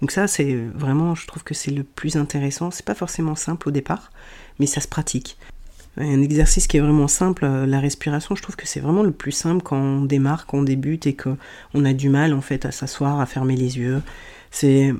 Donc 0.00 0.10
ça, 0.10 0.26
c'est 0.26 0.54
vraiment, 0.74 1.14
je 1.14 1.26
trouve 1.26 1.44
que 1.44 1.54
c'est 1.54 1.70
le 1.70 1.84
plus 1.84 2.16
intéressant. 2.16 2.70
C'est 2.70 2.84
pas 2.84 2.94
forcément 2.94 3.36
simple 3.36 3.68
au 3.68 3.70
départ, 3.70 4.10
mais 4.58 4.66
ça 4.66 4.80
se 4.80 4.88
pratique. 4.88 5.38
Un 5.98 6.22
exercice 6.22 6.66
qui 6.66 6.78
est 6.78 6.80
vraiment 6.80 7.08
simple, 7.08 7.44
euh, 7.44 7.66
la 7.66 7.78
respiration, 7.78 8.34
je 8.34 8.42
trouve 8.42 8.56
que 8.56 8.66
c'est 8.66 8.80
vraiment 8.80 9.02
le 9.02 9.10
plus 9.10 9.32
simple 9.32 9.62
quand 9.62 9.76
on 9.76 10.04
démarre, 10.04 10.46
quand 10.46 10.58
on 10.58 10.62
débute 10.62 11.06
et 11.06 11.14
qu'on 11.14 11.84
a 11.84 11.92
du 11.92 12.08
mal 12.08 12.32
en 12.32 12.40
fait 12.40 12.64
à 12.64 12.70
s'asseoir, 12.70 13.20
à 13.20 13.26
fermer 13.26 13.56
les 13.56 13.78
yeux. 13.78 14.00
C'est 14.50 14.94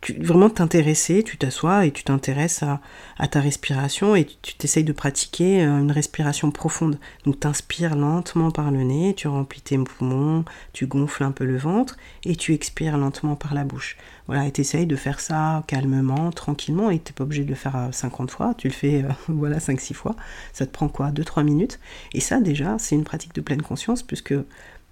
tu, 0.00 0.14
vraiment 0.14 0.48
t'intéresser, 0.48 1.22
tu 1.22 1.36
t'assois 1.36 1.84
et 1.84 1.92
tu 1.92 2.04
t'intéresses 2.04 2.62
à, 2.62 3.28
ta 3.28 3.40
respiration 3.40 4.16
et 4.16 4.24
tu 4.24 4.54
t'essayes 4.54 4.84
de 4.84 4.92
pratiquer 4.92 5.62
euh, 5.62 5.80
une 5.80 5.92
respiration 5.92 6.50
profonde. 6.50 6.98
Donc 7.24 7.40
t'inspires 7.40 7.96
lentement 7.96 8.50
par 8.50 8.70
le 8.70 8.82
nez, 8.82 9.14
tu 9.14 9.28
remplis 9.28 9.60
tes 9.60 9.76
poumons, 9.78 10.44
tu 10.72 10.86
gonfles 10.86 11.24
un 11.24 11.32
peu 11.32 11.44
le 11.44 11.58
ventre 11.58 11.96
et 12.24 12.34
tu 12.34 12.54
expires 12.54 12.96
lentement 12.96 13.36
par 13.36 13.54
la 13.54 13.64
bouche. 13.64 13.96
Voilà, 14.26 14.46
et 14.46 14.52
t'essayes 14.52 14.86
de 14.86 14.96
faire 14.96 15.20
ça 15.20 15.64
calmement, 15.66 16.30
tranquillement, 16.30 16.90
et 16.90 16.98
t'es 16.98 17.12
pas 17.12 17.24
obligé 17.24 17.42
de 17.42 17.48
le 17.48 17.56
faire 17.56 17.88
50 17.90 18.30
euh, 18.30 18.32
fois, 18.32 18.54
tu 18.56 18.68
le 18.68 18.72
fais 18.72 19.02
euh, 19.02 19.08
voilà 19.28 19.58
5-6 19.58 19.92
fois. 19.94 20.16
Ça 20.52 20.66
te 20.66 20.72
prend 20.72 20.88
quoi? 20.88 21.10
2-3 21.10 21.44
minutes? 21.44 21.78
Et 22.14 22.20
ça 22.20 22.40
déjà, 22.40 22.78
c'est 22.78 22.94
une 22.94 23.04
pratique 23.04 23.34
de 23.34 23.40
pleine 23.40 23.62
conscience 23.62 24.02
puisque 24.02 24.34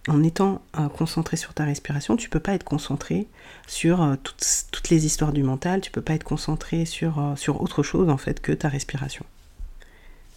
en 0.08 0.22
étant 0.22 0.62
euh, 0.78 0.88
concentré 0.88 1.36
sur 1.36 1.54
ta 1.54 1.64
respiration, 1.64 2.16
tu 2.16 2.28
peux 2.28 2.40
pas 2.40 2.54
être 2.54 2.64
concentré 2.64 3.26
sur 3.66 4.02
euh, 4.02 4.16
toutes, 4.22 4.90
les 4.90 5.06
histoires 5.06 5.32
du 5.32 5.42
mental, 5.42 5.80
tu 5.80 5.90
peux 5.90 6.00
pas 6.00 6.14
être 6.14 6.24
concentré 6.24 6.84
sur, 6.84 7.18
euh, 7.18 7.36
sur 7.36 7.60
autre 7.60 7.82
chose 7.82 8.08
en 8.08 8.16
fait 8.16 8.40
que 8.40 8.52
ta 8.52 8.68
respiration. 8.68 9.24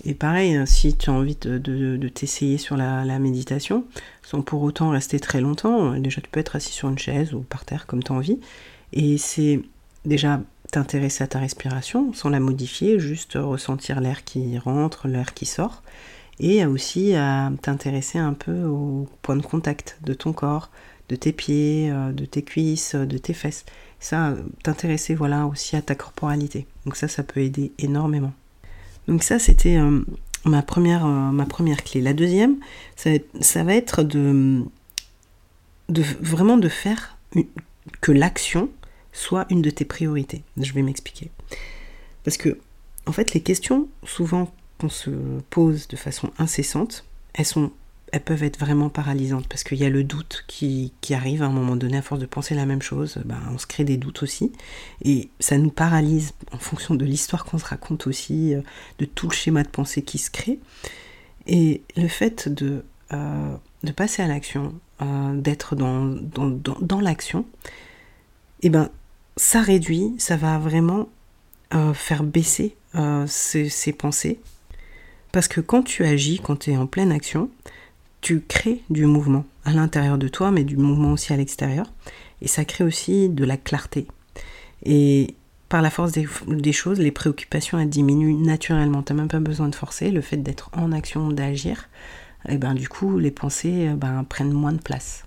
Et 0.04 0.16
pareil, 0.16 0.60
si 0.66 0.96
tu 0.96 1.12
as 1.12 1.14
envie 1.14 1.36
de, 1.36 2.08
t'essayer 2.08 2.58
sur 2.58 2.76
la, 2.76 3.20
méditation, 3.20 3.86
sans 4.24 4.42
pour 4.42 4.64
autant 4.64 4.90
rester 4.90 5.20
très 5.20 5.42
longtemps, 5.42 5.94
déjà 5.94 6.22
tu 6.22 6.30
peux 6.30 6.40
être 6.40 6.56
assis 6.56 6.74
sur 6.74 6.90
une 6.90 6.98
chaise 6.98 7.36
ou 7.36 7.42
par 7.42 7.66
terre 7.66 7.86
comme 7.86 8.02
tu 8.02 8.12
as 8.12 8.16
envie, 8.16 8.40
et 8.94 9.20
c'est 9.20 9.62
déjà 10.06 10.42
t'intéresser 10.72 11.24
à 11.24 11.28
ta 11.28 11.38
respiration 11.38 12.14
sans 12.14 12.30
la 12.30 12.40
modifier, 12.40 13.00
juste 13.00 13.34
ressentir 13.36 14.02
l'air 14.02 14.24
qui 14.24 14.58
rentre, 14.58 15.08
l'air 15.08 15.36
qui 15.36 15.46
sort, 15.46 15.84
et 16.40 16.66
aussi 16.66 17.14
à 17.14 17.52
t'intéresser 17.62 18.18
un 18.18 18.34
peu 18.34 18.64
au 18.64 19.08
point 19.22 19.36
de 19.36 19.42
contact 19.42 19.98
de 20.04 20.14
ton 20.14 20.34
corps, 20.34 20.70
de 21.10 21.16
tes 21.16 21.34
pieds, 21.34 21.90
euh, 21.92 22.12
de 22.12 22.26
tes 22.26 22.42
cuisses, 22.42 22.96
de 22.96 23.18
tes 23.18 23.34
fesses. 23.34 23.66
Ça, 24.00 24.34
t'intéresser 24.64 25.14
voilà 25.14 25.46
aussi 25.46 25.76
à 25.76 25.82
ta 25.82 25.94
corporalité. 25.94 26.66
Donc 26.86 26.96
ça, 26.96 27.08
ça 27.08 27.24
peut 27.24 27.42
aider 27.42 27.72
énormément. 27.78 28.34
Donc 29.08 29.24
ça, 29.24 29.38
c'était 29.38 29.78
euh, 29.78 30.02
ma, 30.46 30.62
première, 30.62 31.06
euh, 31.06 31.32
ma 31.32 31.46
première 31.46 31.84
clé. 31.84 32.02
La 32.02 32.14
deuxième, 32.14 32.58
ça, 32.96 33.64
va 33.64 33.76
être 33.76 34.04
de, 34.04 34.64
de 35.90 36.04
vraiment 36.22 36.58
de 36.58 36.70
faire 36.70 37.18
que 38.00 38.12
l'action 38.12 38.70
soit 39.12 39.46
une 39.50 39.62
de 39.62 39.70
tes 39.70 39.86
priorités. 39.86 40.44
Je 40.58 40.72
vais 40.74 40.82
m'expliquer. 40.82 41.30
Parce 42.24 42.38
que, 42.38 42.58
en 43.06 43.12
fait, 43.12 43.34
les 43.34 43.42
questions, 43.42 43.88
souvent 44.04 44.52
qu'on 44.82 44.90
se 44.90 45.12
pose 45.50 45.88
de 45.88 45.96
façon 45.96 46.32
incessante, 46.40 47.06
elles, 47.34 47.46
sont, 47.46 47.72
elles 48.12 48.24
peuvent 48.24 48.44
être 48.44 48.60
vraiment 48.60 48.90
paralysantes 48.90 49.48
parce 49.48 49.64
qu'il 49.64 49.78
y 49.78 49.86
a 49.86 49.90
le 49.90 50.04
doute 50.04 50.44
qui, 50.48 50.92
arrive 51.12 51.44
à 51.44 51.46
un 51.46 51.52
moment 51.52 51.76
donné 51.76 51.98
à 51.98 52.02
force 52.02 52.20
de 52.20 52.26
penser 52.26 52.56
la 52.56 52.66
même 52.66 52.82
chose, 52.82 53.20
ben, 53.26 53.40
on 53.54 53.58
se 53.58 53.68
crée 53.68 53.84
des 53.84 53.98
doutes 53.98 54.24
aussi 54.24 54.52
et 55.04 55.30
ça 55.40 55.58
nous 55.58 55.70
paralyse 55.70 56.34
en 56.52 56.58
fonction 56.58 56.96
de 56.96 57.06
l'histoire 57.06 57.46
qu'on 57.46 57.60
se 57.60 57.66
raconte 57.66 58.08
aussi, 58.08 58.56
euh, 58.56 58.62
de 58.98 59.06
tout 59.06 59.28
le 59.28 59.34
schéma 59.34 59.64
de 59.64 59.68
pensée 59.68 60.02
qui 60.02 60.18
se 60.18 60.32
crée. 60.32 60.60
Et 61.48 61.82
le 61.96 62.08
fait 62.08 62.50
de, 62.50 62.84
euh, 63.14 63.56
passer 63.96 64.24
à 64.24 64.28
l'action, 64.28 64.74
euh, 65.02 65.36
d'être 65.36 65.76
dans, 65.76 66.06
dans, 66.06 67.02
l'action, 67.02 67.46
et 68.64 68.68
eh 68.68 68.70
ben, 68.70 68.90
ça 69.38 69.62
réduit, 69.62 70.14
ça 70.18 70.38
va 70.38 70.60
vraiment 70.60 71.10
faire 71.94 72.24
baisser 72.24 72.76
ces 73.26 73.94
pensées 73.94 74.40
parce 75.32 75.48
que 75.48 75.62
quand 75.62 75.84
tu 75.84 76.04
agis, 76.04 76.40
quand 76.44 76.58
tu 76.58 76.72
es 76.72 76.78
en 76.78 76.88
pleine 76.88 77.12
action, 77.12 77.50
tu 78.22 78.42
crées 78.42 78.82
du 78.90 79.06
mouvement 79.06 79.46
à 79.66 79.72
l'intérieur 79.74 80.18
de 80.18 80.28
toi, 80.28 80.52
mais 80.52 80.64
du 80.64 80.78
mouvement 80.78 81.14
aussi 81.14 81.34
à 81.34 81.38
l'extérieur. 81.38 81.92
Et 82.42 82.48
ça 82.48 82.66
crée 82.66 82.84
aussi 82.84 83.30
de 83.30 83.46
la 83.46 83.58
clarté. 83.58 84.08
Et 84.84 85.36
par 85.70 85.82
la 85.82 85.90
force 85.90 86.12
des, 86.12 86.74
choses, 86.74 87.00
les 87.00 87.12
préoccupations 87.12 87.80
elles 87.80 87.90
diminuent 87.90 88.36
naturellement. 88.36 89.04
Tu 89.04 89.14
n'as 89.14 89.20
même 89.20 89.30
pas 89.30 89.40
besoin 89.40 89.70
de 89.70 89.76
forcer. 89.76 90.12
Le 90.12 90.22
fait 90.22 90.38
d'être 90.38 90.70
en 90.74 90.92
action, 90.92 91.30
d'agir, 91.30 91.90
et 92.50 92.54
eh 92.54 92.58
ben 92.58 92.74
du 92.74 92.90
coup, 92.90 93.20
les 93.20 93.32
pensées 93.32 93.90
eh 93.92 93.96
ben, 93.96 94.24
prennent 94.24 94.52
moins 94.52 94.74
de 94.74 94.82
place. 94.82 95.26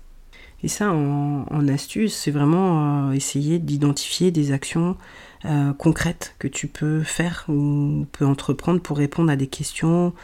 Et 0.65 0.67
ça, 0.67 0.91
en, 0.91 1.67
astuce, 1.67 2.15
c'est 2.15 2.31
vraiment 2.31 3.09
euh, 3.09 3.11
essayer 3.11 3.59
d'identifier 3.59 4.31
des 4.31 4.51
actions 4.51 4.97
euh, 5.45 5.73
concrètes 5.73 6.33
que 6.39 6.47
tu 6.47 6.65
peux 6.65 7.03
faire 7.03 7.45
ou 7.49 8.07
peux 8.11 8.25
entreprendre 8.25 8.81
pour 8.81 8.97
répondre 8.97 9.31
à 9.31 9.35
des 9.35 9.45
questions 9.45 10.15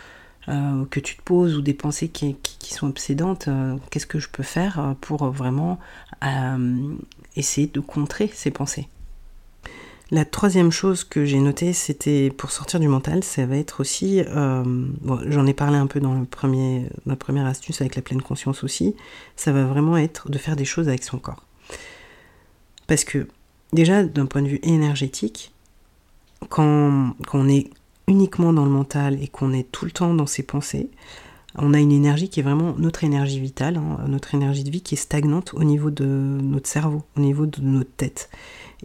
euh, 0.50 0.84
que 0.90 1.00
tu 1.00 1.16
te 1.16 1.22
poses 1.22 1.56
ou 1.56 1.62
des 1.62 1.76
pensées 1.76 2.10
qui, 2.10 2.36
sont 2.74 2.88
obsédantes. 2.88 3.50
Qu'est-ce 3.92 4.08
que 4.08 4.18
je 4.18 4.30
peux 4.30 4.42
faire 4.42 4.96
pour 5.00 5.30
vraiment 5.30 5.78
essayer 7.36 7.68
de 7.68 7.80
contrer 7.80 8.28
ces 8.34 8.50
pensées? 8.50 8.88
La 10.12 10.26
troisième 10.26 10.72
chose 10.72 11.06
que 11.06 11.24
j'ai 11.24 11.40
notée, 11.40 11.72
c'était 11.72 12.32
pour 12.32 12.52
sortir 12.52 12.82
du 12.82 12.90
mental, 12.90 13.24
ça 13.24 13.46
va 13.46 13.56
être 13.56 13.80
aussi, 13.80 14.22
euh, 14.28 14.86
j'en 15.28 15.48
ai 15.48 15.54
parlé 15.54 15.78
un 15.78 15.88
peu 15.88 16.02
dans 16.02 16.14
le 16.14 16.28
ma 17.06 17.16
première 17.16 17.46
astuce 17.46 17.80
avec 17.80 17.96
la 17.96 18.02
pleine 18.02 18.22
conscience 18.22 18.66
aussi, 18.66 18.94
ça 19.38 19.54
va 19.54 19.64
vraiment 19.64 19.96
être 19.96 20.30
de 20.30 20.38
faire 20.38 20.58
des 20.58 20.66
choses 20.66 20.90
avec 20.90 21.04
son 21.04 21.18
corps. 21.18 21.46
Parce 22.88 23.06
que 23.06 23.26
déjà, 23.72 24.04
d'un 24.04 24.26
point 24.26 24.42
de 24.42 24.50
vue 24.50 24.60
énergétique, 24.64 25.54
quand, 26.50 27.14
on 27.34 27.48
est 27.48 27.70
uniquement 28.08 28.52
dans 28.52 28.66
le 28.66 28.72
mental 28.72 29.22
et 29.24 29.30
qu'on 29.30 29.54
est 29.54 29.72
tout 29.72 29.86
le 29.86 29.92
temps 29.92 30.14
dans 30.14 30.28
ses 30.28 30.44
pensées, 30.44 30.90
on 31.56 31.74
a 31.74 31.80
une 31.80 31.92
énergie 31.92 32.28
qui 32.28 32.42
est 32.42 32.44
vraiment 32.44 32.76
notre 32.78 33.06
énergie 33.06 33.40
vitale, 33.40 33.78
hein, 33.78 34.00
notre 34.08 34.36
énergie 34.36 34.66
de 34.66 34.72
vie 34.72 34.82
qui 34.82 34.96
est 34.96 34.98
stagnante 34.98 35.54
au 35.54 35.64
niveau 35.64 35.90
de 35.90 36.06
notre 36.06 36.68
cerveau, 36.68 37.04
au 37.16 37.22
niveau 37.22 37.46
de 37.46 37.62
notre 37.62 37.92
tête. 37.92 38.30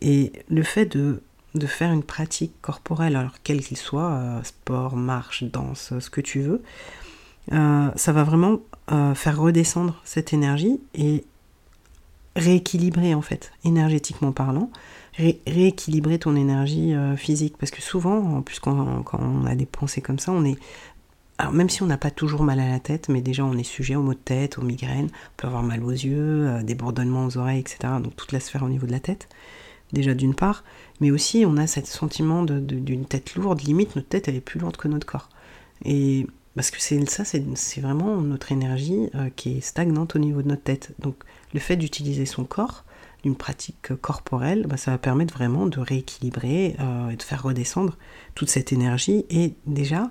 Et 0.03 0.33
le 0.49 0.63
fait 0.63 0.87
de, 0.87 1.23
de 1.59 1.67
faire 1.67 1.93
une 1.93 2.03
pratique 2.03 2.53
corporelle, 2.61 3.17
alors 3.17 3.35
quel 3.43 3.61
qu'il 3.63 3.77
soit, 3.77 4.11
euh, 4.11 4.43
sport, 4.43 4.97
marche, 4.97 5.45
danse, 5.45 5.93
ce 5.99 6.11
que 6.11 6.21
tu 6.21 6.41
veux, 6.41 6.63
euh, 7.53 7.89
ça 7.95 8.13
va 8.13 8.25
vraiment 8.25 8.61
euh, 8.93 9.15
faire 9.15 9.39
redescendre 9.39 10.01
cette 10.05 10.33
énergie 10.33 10.81
et 10.95 11.25
rééquilibrer 12.35 13.15
en 13.15 13.23
fait, 13.23 13.53
énergétiquement 13.65 14.33
parlant, 14.33 14.71
rééquilibrer 15.17 16.19
ton 16.19 16.37
énergie 16.37 16.95
physique. 17.17 17.57
Parce 17.57 17.73
que 17.73 17.81
souvent, 17.81 18.19
en 18.19 18.43
plus 18.43 18.61
quand, 18.61 19.03
on 19.15 19.47
a 19.47 19.55
des 19.55 19.65
pensées 19.65 20.03
comme 20.03 20.19
ça, 20.19 20.33
on 20.33 20.45
est... 20.45 20.59
Alors 21.39 21.55
même 21.55 21.71
si 21.71 21.83
on 21.83 21.87
n'a 21.87 21.97
pas 21.97 22.11
toujours 22.11 22.43
mal 22.43 22.61
à 22.61 22.69
la 22.69 22.79
tête, 22.79 23.09
mais 23.09 23.23
déjà 23.23 23.43
on 23.43 23.57
est 23.57 23.63
sujet 23.63 23.95
aux 23.95 24.03
maux 24.03 24.13
de 24.13 24.19
tête, 24.19 24.59
aux 24.59 24.63
migraines, 24.63 25.09
on 25.09 25.33
peut 25.39 25.47
avoir 25.47 25.63
mal 25.63 25.83
aux 25.83 25.91
yeux, 25.91 26.63
des 26.63 26.75
bourdonnements 26.75 27.25
aux 27.25 27.39
oreilles, 27.39 27.61
etc. 27.61 27.79
Donc 28.03 28.15
toute 28.17 28.33
la 28.33 28.41
sphère 28.41 28.63
au 28.65 28.69
niveau 28.69 28.87
de 28.87 28.93
la 28.93 29.01
tête 29.01 29.31
déjà 29.93 30.15
d'une 30.15 30.35
part, 30.35 30.65
mais 31.01 31.11
aussi 31.11 31.45
on 31.47 31.57
a 31.57 31.67
ce 31.67 31.81
sentiment 31.85 32.43
d'une 32.45 33.05
tête 33.05 33.35
lourde, 33.35 33.63
limite 33.63 33.97
notre 33.97 34.09
tête 34.09 34.29
elle 34.29 34.37
est 34.37 34.41
plus 34.41 34.61
lourde 34.61 34.77
que 34.77 34.89
notre 34.89 35.07
corps. 35.07 35.29
Et 35.85 36.27
parce 36.55 36.71
que 36.71 36.81
c'est 36.81 37.05
ça, 37.09 37.25
c'est 37.25 37.81
vraiment 37.81 38.17
notre 38.23 38.51
énergie 38.51 39.11
euh, 39.15 39.29
qui 39.37 39.59
est 39.59 39.61
stagnante 39.61 40.17
au 40.17 40.19
niveau 40.19 40.41
de 40.41 40.49
notre 40.49 40.63
tête. 40.63 40.95
Donc 40.99 41.17
le 41.53 41.61
fait 41.61 41.77
d'utiliser 41.77 42.25
son 42.25 42.45
corps, 42.45 42.85
d'une 43.23 43.37
pratique 43.37 43.95
corporelle, 44.01 44.67
bah, 44.67 44.79
ça 44.79 44.93
va 44.93 44.99
permettre 44.99 45.35
vraiment 45.35 45.67
de 45.67 45.79
rééquilibrer 45.79 46.77
euh, 46.81 47.11
et 47.11 47.17
de 47.17 47.23
faire 47.23 47.43
redescendre 47.43 47.99
toute 48.35 48.49
cette 48.49 48.73
énergie. 48.73 49.27
Et 49.29 49.53
déjà, 49.67 50.11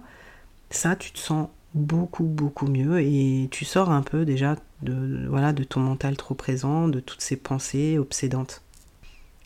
ça, 0.70 0.96
tu 0.96 1.12
te 1.12 1.20
sens 1.20 1.50
beaucoup 1.74 2.24
beaucoup 2.24 2.68
mieux 2.68 3.02
et 3.02 3.50
tu 3.52 3.66
sors 3.66 3.92
un 3.92 4.02
peu 4.02 4.24
déjà 4.24 4.56
voilà, 4.82 5.52
de 5.52 5.64
ton 5.64 5.80
mental 5.80 6.16
trop 6.16 6.36
présent, 6.36 6.88
de 6.88 7.00
toutes 7.00 7.22
ces 7.22 7.36
pensées 7.36 7.98
obsédantes. 7.98 8.62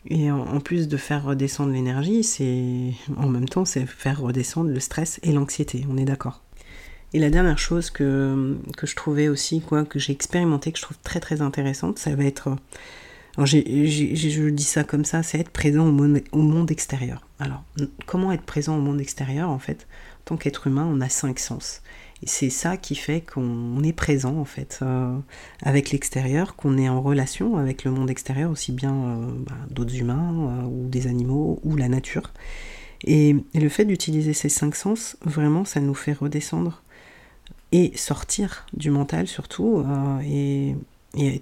Et 0.06 0.30
en, 0.30 0.60
plus 0.60 0.88
de 0.88 0.96
faire 0.96 1.24
redescendre 1.24 1.72
l'énergie, 1.72 2.24
c'est 2.24 2.92
en 3.16 3.28
même 3.28 3.48
temps 3.48 3.66
c'est 3.66 3.84
faire 3.84 4.20
redescendre 4.20 4.70
le 4.70 4.80
stress 4.80 5.20
et 5.22 5.32
l'anxiété, 5.32 5.84
on 5.90 5.98
est 5.98 6.06
d'accord. 6.06 6.42
Et 7.12 7.18
la 7.18 7.28
dernière 7.28 7.58
chose 7.58 7.90
que, 7.90 8.56
que 8.76 8.86
je 8.86 8.96
trouvais 8.96 9.28
aussi, 9.28 9.60
quoi, 9.60 9.84
que 9.84 9.98
j'ai 9.98 10.12
expérimenté, 10.12 10.72
que 10.72 10.78
je 10.78 10.84
trouve 10.84 10.98
très 11.02 11.20
très 11.20 11.42
intéressante, 11.42 11.98
ça 11.98 12.14
va 12.14 12.24
être, 12.24 12.56
alors 13.36 13.46
je 13.46 14.48
dis 14.48 14.64
ça 14.64 14.84
comme 14.84 15.04
ça, 15.04 15.22
c'est 15.22 15.38
être 15.38 15.50
présent 15.50 15.86
au 15.86 15.92
monde, 15.92 16.22
au 16.32 16.38
monde 16.38 16.70
extérieur. 16.70 17.26
Alors, 17.38 17.62
comment 18.06 18.32
être 18.32 18.44
présent 18.44 18.78
au 18.78 18.80
monde 18.80 19.00
extérieur 19.00 19.50
En 19.50 19.58
fait, 19.58 19.86
en 20.20 20.24
tant 20.24 20.36
qu'être 20.36 20.66
humain, 20.66 20.88
on 20.90 21.00
a 21.00 21.08
cinq 21.08 21.38
sens. 21.38 21.82
Et 22.22 22.26
c'est 22.26 22.50
ça 22.50 22.76
qui 22.76 22.94
fait 22.94 23.22
qu'on 23.22 23.82
est 23.82 23.94
présent 23.94 24.36
en 24.36 24.44
fait 24.44 24.80
euh, 24.82 25.16
avec 25.62 25.90
l'extérieur, 25.90 26.54
qu'on 26.54 26.76
est 26.76 26.88
en 26.88 27.00
relation 27.00 27.56
avec 27.56 27.84
le 27.84 27.90
monde 27.90 28.10
extérieur, 28.10 28.50
aussi 28.50 28.72
bien 28.72 28.94
euh, 28.94 29.32
bah, 29.38 29.56
d'autres 29.70 29.96
humains 29.96 30.34
euh, 30.34 30.62
ou 30.64 30.88
des 30.88 31.06
animaux 31.06 31.60
ou 31.64 31.76
la 31.76 31.88
nature. 31.88 32.30
Et, 33.04 33.36
le 33.54 33.68
fait 33.70 33.86
d'utiliser 33.86 34.34
ces 34.34 34.50
cinq 34.50 34.74
sens, 34.74 35.16
vraiment, 35.24 35.64
ça 35.64 35.80
nous 35.80 35.94
fait 35.94 36.12
redescendre 36.12 36.82
et 37.72 37.96
sortir 37.96 38.66
du 38.74 38.90
mental 38.90 39.26
surtout, 39.26 39.84
et, 40.22 40.74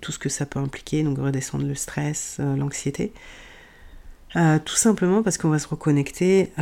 tout 0.00 0.12
ce 0.12 0.18
que 0.18 0.28
ça 0.28 0.46
peut 0.46 0.60
impliquer, 0.60 1.02
donc 1.02 1.18
redescendre 1.18 1.66
le 1.66 1.74
stress, 1.74 2.38
l'anxiété. 2.38 3.12
Tout 4.34 4.76
simplement 4.76 5.22
parce 5.22 5.36
qu'on 5.36 5.48
va 5.48 5.58
se 5.58 5.66
reconnecter 5.66 6.52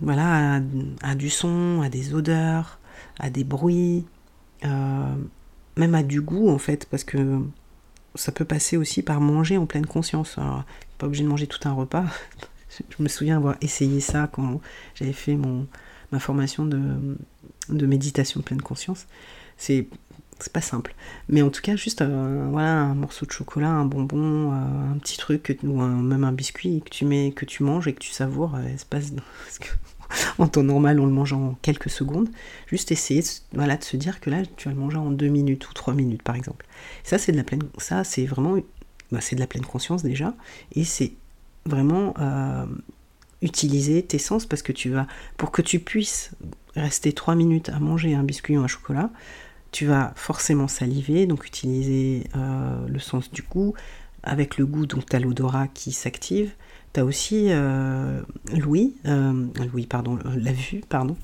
voilà, 0.00 0.62
à, 1.02 1.14
du 1.14 1.30
son, 1.30 1.82
à 1.82 1.88
des 1.88 2.14
odeurs, 2.14 2.78
à 3.18 3.30
des 3.30 3.44
bruits, 3.44 4.04
euh, 4.64 5.14
même 5.76 5.94
à 5.94 6.02
du 6.02 6.20
goût 6.20 6.48
en 6.48 6.58
fait, 6.58 6.86
parce 6.86 7.04
que 7.04 7.40
ça 8.14 8.32
peut 8.32 8.44
passer 8.44 8.76
aussi 8.76 9.02
par 9.02 9.20
manger 9.20 9.56
en 9.56 9.66
pleine 9.66 9.86
conscience. 9.86 10.38
Alors, 10.38 10.64
pas 10.98 11.06
obligé 11.06 11.24
de 11.24 11.28
manger 11.28 11.46
tout 11.46 11.66
un 11.68 11.72
repas. 11.72 12.04
Je 12.90 13.02
me 13.02 13.08
souviens 13.08 13.36
avoir 13.36 13.56
essayé 13.60 14.00
ça 14.00 14.28
quand 14.30 14.60
j'avais 14.94 15.12
fait 15.12 15.36
mon, 15.36 15.66
ma 16.12 16.18
formation 16.18 16.66
de, 16.66 17.16
de 17.68 17.86
méditation 17.86 18.40
pleine 18.42 18.62
conscience. 18.62 19.06
C'est 19.56 19.88
c'est 20.40 20.52
pas 20.52 20.60
simple. 20.60 20.94
Mais 21.28 21.42
en 21.42 21.50
tout 21.50 21.60
cas, 21.60 21.76
juste 21.76 22.02
euh, 22.02 22.46
voilà, 22.50 22.82
un 22.82 22.94
morceau 22.94 23.26
de 23.26 23.32
chocolat, 23.32 23.70
un 23.70 23.84
bonbon, 23.84 24.52
euh, 24.52 24.92
un 24.92 24.98
petit 24.98 25.16
truc, 25.16 25.58
ou 25.62 25.80
même 25.82 26.24
un 26.24 26.32
biscuit 26.32 26.80
que 26.84 26.90
tu 26.90 27.04
mets, 27.04 27.32
que 27.32 27.44
tu 27.44 27.62
manges 27.62 27.88
et 27.88 27.92
que 27.92 27.98
tu 27.98 28.12
savoures, 28.12 28.54
euh, 28.54 28.66
espace 28.66 29.10
parce 29.10 29.58
que 29.58 29.68
en 30.38 30.48
temps 30.48 30.62
normal, 30.62 31.00
on 31.00 31.06
le 31.06 31.12
mange 31.12 31.32
en 31.32 31.56
quelques 31.62 31.90
secondes. 31.90 32.28
Juste 32.66 32.92
essayer 32.92 33.22
voilà, 33.52 33.76
de 33.76 33.84
se 33.84 33.96
dire 33.96 34.20
que 34.20 34.30
là, 34.30 34.42
tu 34.56 34.68
vas 34.68 34.74
le 34.74 34.80
manger 34.80 34.98
en 34.98 35.10
deux 35.10 35.28
minutes 35.28 35.68
ou 35.68 35.74
trois 35.74 35.94
minutes, 35.94 36.22
par 36.22 36.36
exemple. 36.36 36.66
ça, 37.04 37.18
c'est 37.18 37.32
de 37.32 37.36
la 37.36 37.44
pleine, 37.44 37.62
ça, 37.78 38.04
c'est 38.04 38.26
vraiment, 38.26 38.56
bah, 39.12 39.20
c'est 39.20 39.36
de 39.36 39.40
la 39.40 39.46
pleine 39.46 39.64
conscience 39.64 40.02
déjà, 40.02 40.34
et 40.72 40.84
c'est 40.84 41.12
vraiment 41.66 42.14
utiliser 43.42 44.02
tes 44.02 44.18
sens 44.18 44.46
parce 44.46 44.62
que 44.62 44.72
tu 44.72 44.90
vas, 44.90 45.06
pour 45.36 45.50
que 45.52 45.62
tu 45.62 45.78
puisses 45.78 46.32
rester 46.74 47.12
trois 47.12 47.34
minutes 47.34 47.68
à 47.68 47.78
manger 47.78 48.14
un 48.14 48.22
biscuit 48.22 48.56
ou 48.56 48.62
un 48.62 48.66
chocolat, 48.66 49.10
tu 49.70 49.86
vas 49.86 50.12
forcément 50.16 50.68
saliver, 50.68 51.26
donc 51.26 51.46
utiliser 51.46 52.24
euh, 52.36 52.86
le 52.86 52.98
sens 52.98 53.30
du 53.30 53.42
goût. 53.42 53.74
Avec 54.24 54.58
le 54.58 54.66
goût, 54.66 54.84
donc 54.84 55.06
tu 55.08 55.14
as 55.14 55.20
l'odorat 55.20 55.68
qui 55.68 55.92
s'active. 55.92 56.52
Tu 56.92 57.00
as 57.00 57.04
aussi 57.04 57.46
euh, 57.50 58.20
l'ouïe, 58.56 58.94
euh, 59.06 59.46
pardon, 59.88 60.18
la 60.24 60.52
vue, 60.52 60.82
pardon, 60.88 61.16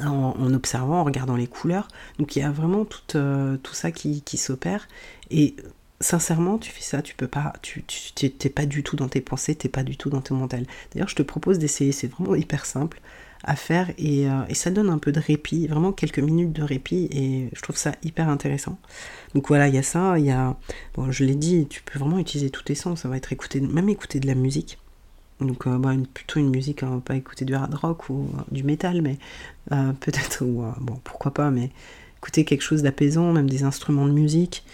en, 0.00 0.52
observant, 0.54 1.00
en 1.00 1.04
regardant 1.04 1.36
les 1.36 1.46
couleurs. 1.46 1.88
Donc 2.18 2.36
il 2.36 2.40
y 2.40 2.42
a 2.42 2.50
vraiment 2.50 2.84
tout, 2.84 3.00
tout 3.62 3.74
ça 3.74 3.90
qui, 3.90 4.22
qui 4.22 4.36
s'opère. 4.36 4.88
Et 5.30 5.56
sincèrement, 6.00 6.58
tu 6.58 6.70
fais 6.70 6.82
ça, 6.82 7.02
tu 7.02 7.14
peux 7.14 7.28
pas, 7.28 7.52
tu 7.62 7.82
t'es 7.82 8.50
pas 8.50 8.66
du 8.66 8.82
tout 8.82 8.96
dans 8.96 9.08
tes 9.08 9.20
pensées, 9.20 9.54
t'es 9.54 9.68
pas 9.68 9.82
du 9.82 9.96
tout 9.96 10.10
dans 10.10 10.20
ton 10.20 10.34
mental. 10.34 10.66
D'ailleurs, 10.92 11.08
je 11.08 11.16
te 11.16 11.22
propose 11.22 11.58
d'essayer, 11.58 11.92
c'est 11.92 12.08
vraiment 12.08 12.34
hyper 12.34 12.66
simple 12.66 13.00
à 13.46 13.56
faire 13.56 13.90
euh, 14.00 14.44
et, 14.48 14.54
ça 14.54 14.70
donne 14.70 14.90
un 14.90 14.98
peu 14.98 15.12
de 15.12 15.20
répit, 15.20 15.66
vraiment 15.68 15.92
quelques 15.92 16.18
minutes 16.18 16.52
de 16.52 16.62
répit 16.62 17.08
et 17.12 17.48
je 17.54 17.62
trouve 17.62 17.76
ça 17.76 17.92
hyper 18.02 18.28
intéressant. 18.28 18.78
Donc 19.34 19.48
voilà, 19.48 19.68
il 19.68 19.74
y 19.74 19.78
a 19.78 19.82
ça, 19.82 20.18
il 20.18 20.26
y 20.26 20.30
a, 20.30 20.56
bon, 20.94 21.10
je 21.10 21.24
l'ai 21.24 21.36
dit, 21.36 21.66
tu 21.68 21.82
peux 21.82 21.98
vraiment 21.98 22.18
utiliser 22.18 22.50
tous 22.50 22.64
tes 22.64 22.74
sens, 22.74 23.02
ça 23.02 23.08
va 23.08 23.16
être 23.16 23.32
écouter, 23.32 23.60
même 23.60 23.88
écouter 23.88 24.20
de 24.20 24.26
la 24.26 24.34
musique. 24.34 24.78
Donc 25.40 25.66
euh, 25.66 25.78
bah, 25.78 25.92
plutôt 26.12 26.40
une 26.40 26.50
musique, 26.50 26.82
hein, 26.82 27.00
pas 27.04 27.14
écouter 27.14 27.44
du 27.44 27.54
hard 27.54 27.74
rock 27.74 28.10
ou 28.10 28.28
euh, 28.34 28.42
du 28.50 28.64
métal, 28.64 29.00
mais 29.00 29.18
peut-être, 30.00 30.44
ou 30.44 30.64
bon, 30.80 31.00
pourquoi 31.04 31.32
pas, 31.32 31.50
mais 31.50 31.70
écouter 32.18 32.44
quelque 32.44 32.62
chose 32.62 32.82
d'apaisant, 32.82 33.32
même 33.32 33.48
des 33.48 33.62
instruments 33.62 34.06
de 34.06 34.12
musique. 34.12 34.64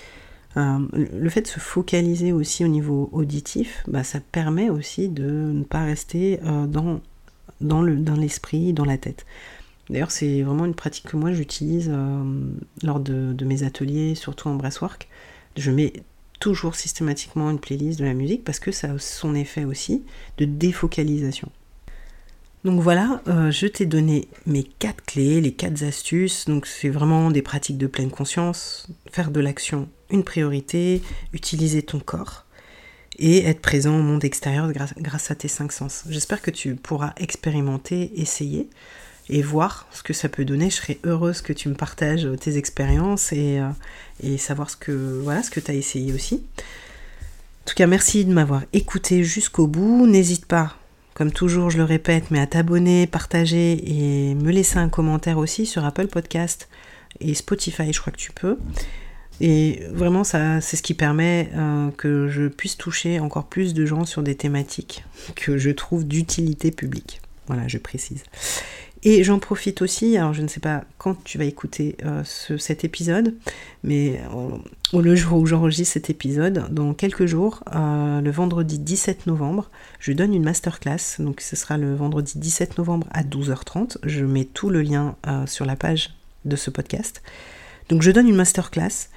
le 0.54 1.28
fait 1.28 1.42
de 1.42 1.46
se 1.46 1.60
focaliser 1.60 2.32
aussi 2.32 2.64
au 2.64 2.68
niveau 2.68 3.10
auditif, 3.12 3.82
bah, 3.86 4.04
ça 4.04 4.20
permet 4.20 4.70
aussi 4.70 5.08
de 5.08 5.24
ne 5.24 5.64
pas 5.64 5.84
rester 5.84 6.40
dans 6.68 7.00
dans 7.62 7.82
l'esprit, 7.82 8.72
dans, 8.72 8.84
dans 8.84 8.90
la 8.90 8.98
tête. 8.98 9.24
D'ailleurs, 9.90 10.10
c'est 10.10 10.42
vraiment 10.42 10.64
une 10.64 10.74
pratique 10.74 11.06
que 11.06 11.16
moi 11.16 11.32
j'utilise 11.32 11.90
euh, 11.92 12.24
lors 12.82 13.00
de, 13.00 13.44
mes 13.44 13.62
ateliers, 13.62 14.14
surtout 14.14 14.48
en 14.48 14.54
breathwork. 14.54 15.08
Je 15.56 15.70
mets 15.70 15.92
toujours 16.40 16.74
systématiquement 16.74 17.50
une 17.50 17.58
playlist 17.58 17.98
de 17.98 18.04
la 18.04 18.14
musique 18.14 18.44
parce 18.44 18.58
que 18.58 18.72
ça 18.72 18.92
a 18.92 18.98
son 18.98 19.34
effet 19.34 19.64
aussi 19.64 20.04
de 20.38 20.44
défocalisation. 20.44 21.50
Donc 22.64 22.80
voilà, 22.80 23.22
euh, 23.26 23.50
je 23.50 23.66
t'ai 23.66 23.86
donné 23.86 24.28
mes 24.46 24.62
quatre 24.62 25.04
clés, 25.04 25.40
les 25.40 25.52
quatre 25.52 25.82
astuces. 25.82 26.46
Donc 26.46 26.66
c'est 26.66 26.88
vraiment 26.88 27.30
des 27.30 27.42
pratiques 27.42 27.78
de 27.78 27.88
pleine 27.88 28.10
conscience, 28.10 28.88
faire 29.10 29.30
de 29.30 29.40
l'action 29.40 29.88
une 30.10 30.24
priorité, 30.24 31.02
utiliser 31.32 31.82
ton 31.82 31.98
corps 31.98 32.44
et 33.18 33.44
être 33.44 33.60
présent 33.60 33.98
au 33.98 34.02
monde 34.02 34.24
extérieur 34.24 34.70
grâce, 34.72 35.30
à 35.30 35.34
tes 35.34 35.48
cinq 35.48 35.72
sens. 35.72 36.04
J'espère 36.08 36.42
que 36.42 36.50
tu 36.50 36.74
pourras 36.74 37.12
expérimenter, 37.16 38.12
essayer 38.20 38.68
et 39.28 39.42
voir 39.42 39.86
ce 39.92 40.02
que 40.02 40.12
ça 40.12 40.28
peut 40.28 40.44
donner. 40.44 40.70
Je 40.70 40.76
serais 40.76 40.98
heureuse 41.04 41.42
que 41.42 41.52
tu 41.52 41.68
me 41.68 41.74
partages 41.74 42.28
tes 42.40 42.56
expériences 42.56 43.32
et, 43.32 43.60
euh, 43.60 43.68
et 44.22 44.38
savoir 44.38 44.70
ce 44.70 44.76
que 44.76 45.20
voilà 45.22 45.42
ce 45.42 45.50
que 45.50 45.60
tu 45.60 45.70
as 45.70 45.74
essayé 45.74 46.12
aussi. 46.12 46.42
En 47.62 47.68
tout 47.68 47.74
cas, 47.74 47.86
merci 47.86 48.24
de 48.24 48.32
m'avoir 48.32 48.64
écouté 48.72 49.22
jusqu'au 49.22 49.68
bout. 49.68 50.06
N'hésite 50.08 50.46
pas, 50.46 50.76
comme 51.14 51.30
toujours, 51.30 51.70
je 51.70 51.76
le 51.76 51.84
répète, 51.84 52.30
mais 52.30 52.40
à 52.40 52.46
t'abonner, 52.46 53.06
partager 53.06 53.78
et 53.86 54.34
me 54.34 54.50
laisser 54.50 54.78
un 54.78 54.88
commentaire 54.88 55.38
aussi 55.38 55.64
sur 55.64 55.84
Apple 55.84 56.08
Podcast 56.08 56.68
et 57.20 57.34
Spotify, 57.34 57.92
je 57.92 58.00
crois 58.00 58.12
que 58.12 58.18
tu 58.18 58.32
peux. 58.32 58.58
Et 59.40 59.82
vraiment, 59.90 60.24
ça, 60.24 60.60
c'est 60.60 60.76
ce 60.76 60.82
qui 60.82 60.94
permet 60.94 61.50
euh, 61.54 61.90
que 61.96 62.28
je 62.28 62.48
puisse 62.48 62.76
toucher 62.76 63.18
encore 63.20 63.46
plus 63.46 63.74
de 63.74 63.86
gens 63.86 64.04
sur 64.04 64.22
des 64.22 64.34
thématiques 64.34 65.04
que 65.34 65.58
je 65.58 65.70
trouve 65.70 66.06
d'utilité 66.06 66.70
publique. 66.70 67.20
Voilà, 67.46 67.66
je 67.66 67.78
précise. 67.78 68.22
Et 69.04 69.24
j'en 69.24 69.40
profite 69.40 69.82
aussi, 69.82 70.16
alors 70.16 70.32
je 70.32 70.42
ne 70.42 70.46
sais 70.46 70.60
pas 70.60 70.84
quand 70.96 71.24
tu 71.24 71.36
vas 71.36 71.44
écouter 71.44 71.96
euh, 72.04 72.22
cet 72.24 72.84
épisode, 72.84 73.34
mais 73.82 74.20
au 74.92 75.00
le 75.00 75.16
jour 75.16 75.40
où 75.40 75.46
j'enregistre 75.46 75.94
cet 75.94 76.08
épisode, 76.08 76.72
dans 76.72 76.94
quelques 76.94 77.26
jours, 77.26 77.64
euh, 77.74 78.20
le 78.20 78.30
vendredi 78.30 78.78
17 78.78 79.26
novembre, 79.26 79.70
je 79.98 80.12
donne 80.12 80.34
une 80.34 80.44
masterclass. 80.44 81.16
Donc 81.18 81.40
ce 81.40 81.56
sera 81.56 81.78
le 81.78 81.96
vendredi 81.96 82.38
17 82.38 82.78
novembre 82.78 83.08
à 83.10 83.24
12h30. 83.24 83.96
Je 84.04 84.24
mets 84.24 84.44
tout 84.44 84.70
le 84.70 84.82
lien 84.82 85.16
sur 85.46 85.64
la 85.64 85.74
page 85.74 86.14
de 86.44 86.54
ce 86.54 86.70
podcast. 86.70 87.22
Donc 87.88 88.02
je 88.02 88.10
donne 88.10 88.28
une 88.28 88.36
masterclass 88.36 89.08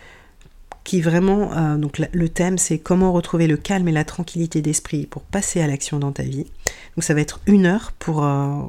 qui 0.85 1.01
vraiment, 1.01 1.51
euh, 1.53 1.77
donc 1.77 1.99
le 1.99 2.29
thème 2.29 2.57
c'est 2.57 2.77
comment 2.77 3.11
retrouver 3.11 3.47
le 3.47 3.57
calme 3.57 3.87
et 3.87 3.91
la 3.91 4.05
tranquillité 4.05 4.61
d'esprit 4.61 5.07
pour 5.07 5.23
passer 5.23 5.59
à 5.59 5.67
l'action 5.67 5.99
dans 5.99 6.11
ta 6.11 6.23
vie. 6.23 6.45
Donc 6.95 7.03
ça 7.03 7.13
va 7.13 7.21
être 7.21 7.41
une 7.47 7.65
heure 7.65 7.91
pour, 7.97 8.23
euh, 8.23 8.61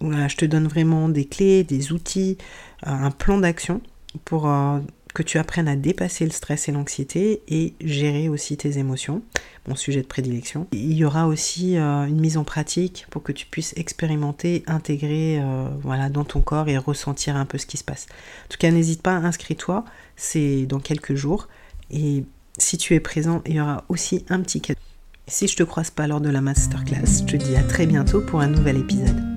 voilà, 0.00 0.28
je 0.28 0.36
te 0.36 0.46
donne 0.46 0.66
vraiment 0.66 1.08
des 1.08 1.26
clés, 1.26 1.64
des 1.64 1.92
outils, 1.92 2.38
euh, 2.86 2.90
un 2.90 3.10
plan 3.10 3.38
d'action 3.38 3.80
pour 4.24 4.50
que 5.14 5.22
tu 5.22 5.38
apprennes 5.38 5.68
à 5.68 5.76
dépasser 5.76 6.24
le 6.24 6.30
stress 6.30 6.68
et 6.68 6.72
l'anxiété 6.72 7.42
et 7.48 7.74
gérer 7.80 8.28
aussi 8.28 8.56
tes 8.56 8.78
émotions, 8.78 9.22
mon 9.66 9.74
sujet 9.76 10.02
de 10.02 10.06
prédilection. 10.06 10.66
Il 10.72 10.94
y 10.94 11.04
aura 11.04 11.26
aussi 11.26 11.76
une 11.76 12.20
mise 12.20 12.36
en 12.36 12.44
pratique 12.44 13.06
pour 13.10 13.22
que 13.22 13.32
tu 13.32 13.46
puisses 13.46 13.74
expérimenter, 13.76 14.62
intégrer 14.66 15.42
voilà, 15.82 16.08
dans 16.08 16.24
ton 16.24 16.40
corps 16.40 16.68
et 16.68 16.78
ressentir 16.78 17.36
un 17.36 17.44
peu 17.44 17.58
ce 17.58 17.66
qui 17.66 17.76
se 17.76 17.84
passe. 17.84 18.06
En 18.46 18.48
tout 18.50 18.58
cas, 18.58 18.70
n'hésite 18.70 19.02
pas, 19.02 19.14
inscris-toi, 19.14 19.84
c'est 20.16 20.66
dans 20.66 20.80
quelques 20.80 21.14
jours. 21.14 21.48
Et 21.90 22.24
si 22.58 22.78
tu 22.78 22.94
es 22.94 23.00
présent, 23.00 23.42
il 23.46 23.54
y 23.54 23.60
aura 23.60 23.84
aussi 23.88 24.24
un 24.28 24.40
petit 24.40 24.60
cadeau. 24.60 24.80
Si 25.26 25.46
je 25.46 25.56
te 25.56 25.62
croise 25.62 25.90
pas 25.90 26.06
lors 26.06 26.22
de 26.22 26.30
la 26.30 26.40
masterclass, 26.40 27.20
je 27.20 27.24
te 27.24 27.36
dis 27.36 27.56
à 27.56 27.62
très 27.62 27.86
bientôt 27.86 28.22
pour 28.22 28.40
un 28.40 28.48
nouvel 28.48 28.78
épisode. 28.78 29.27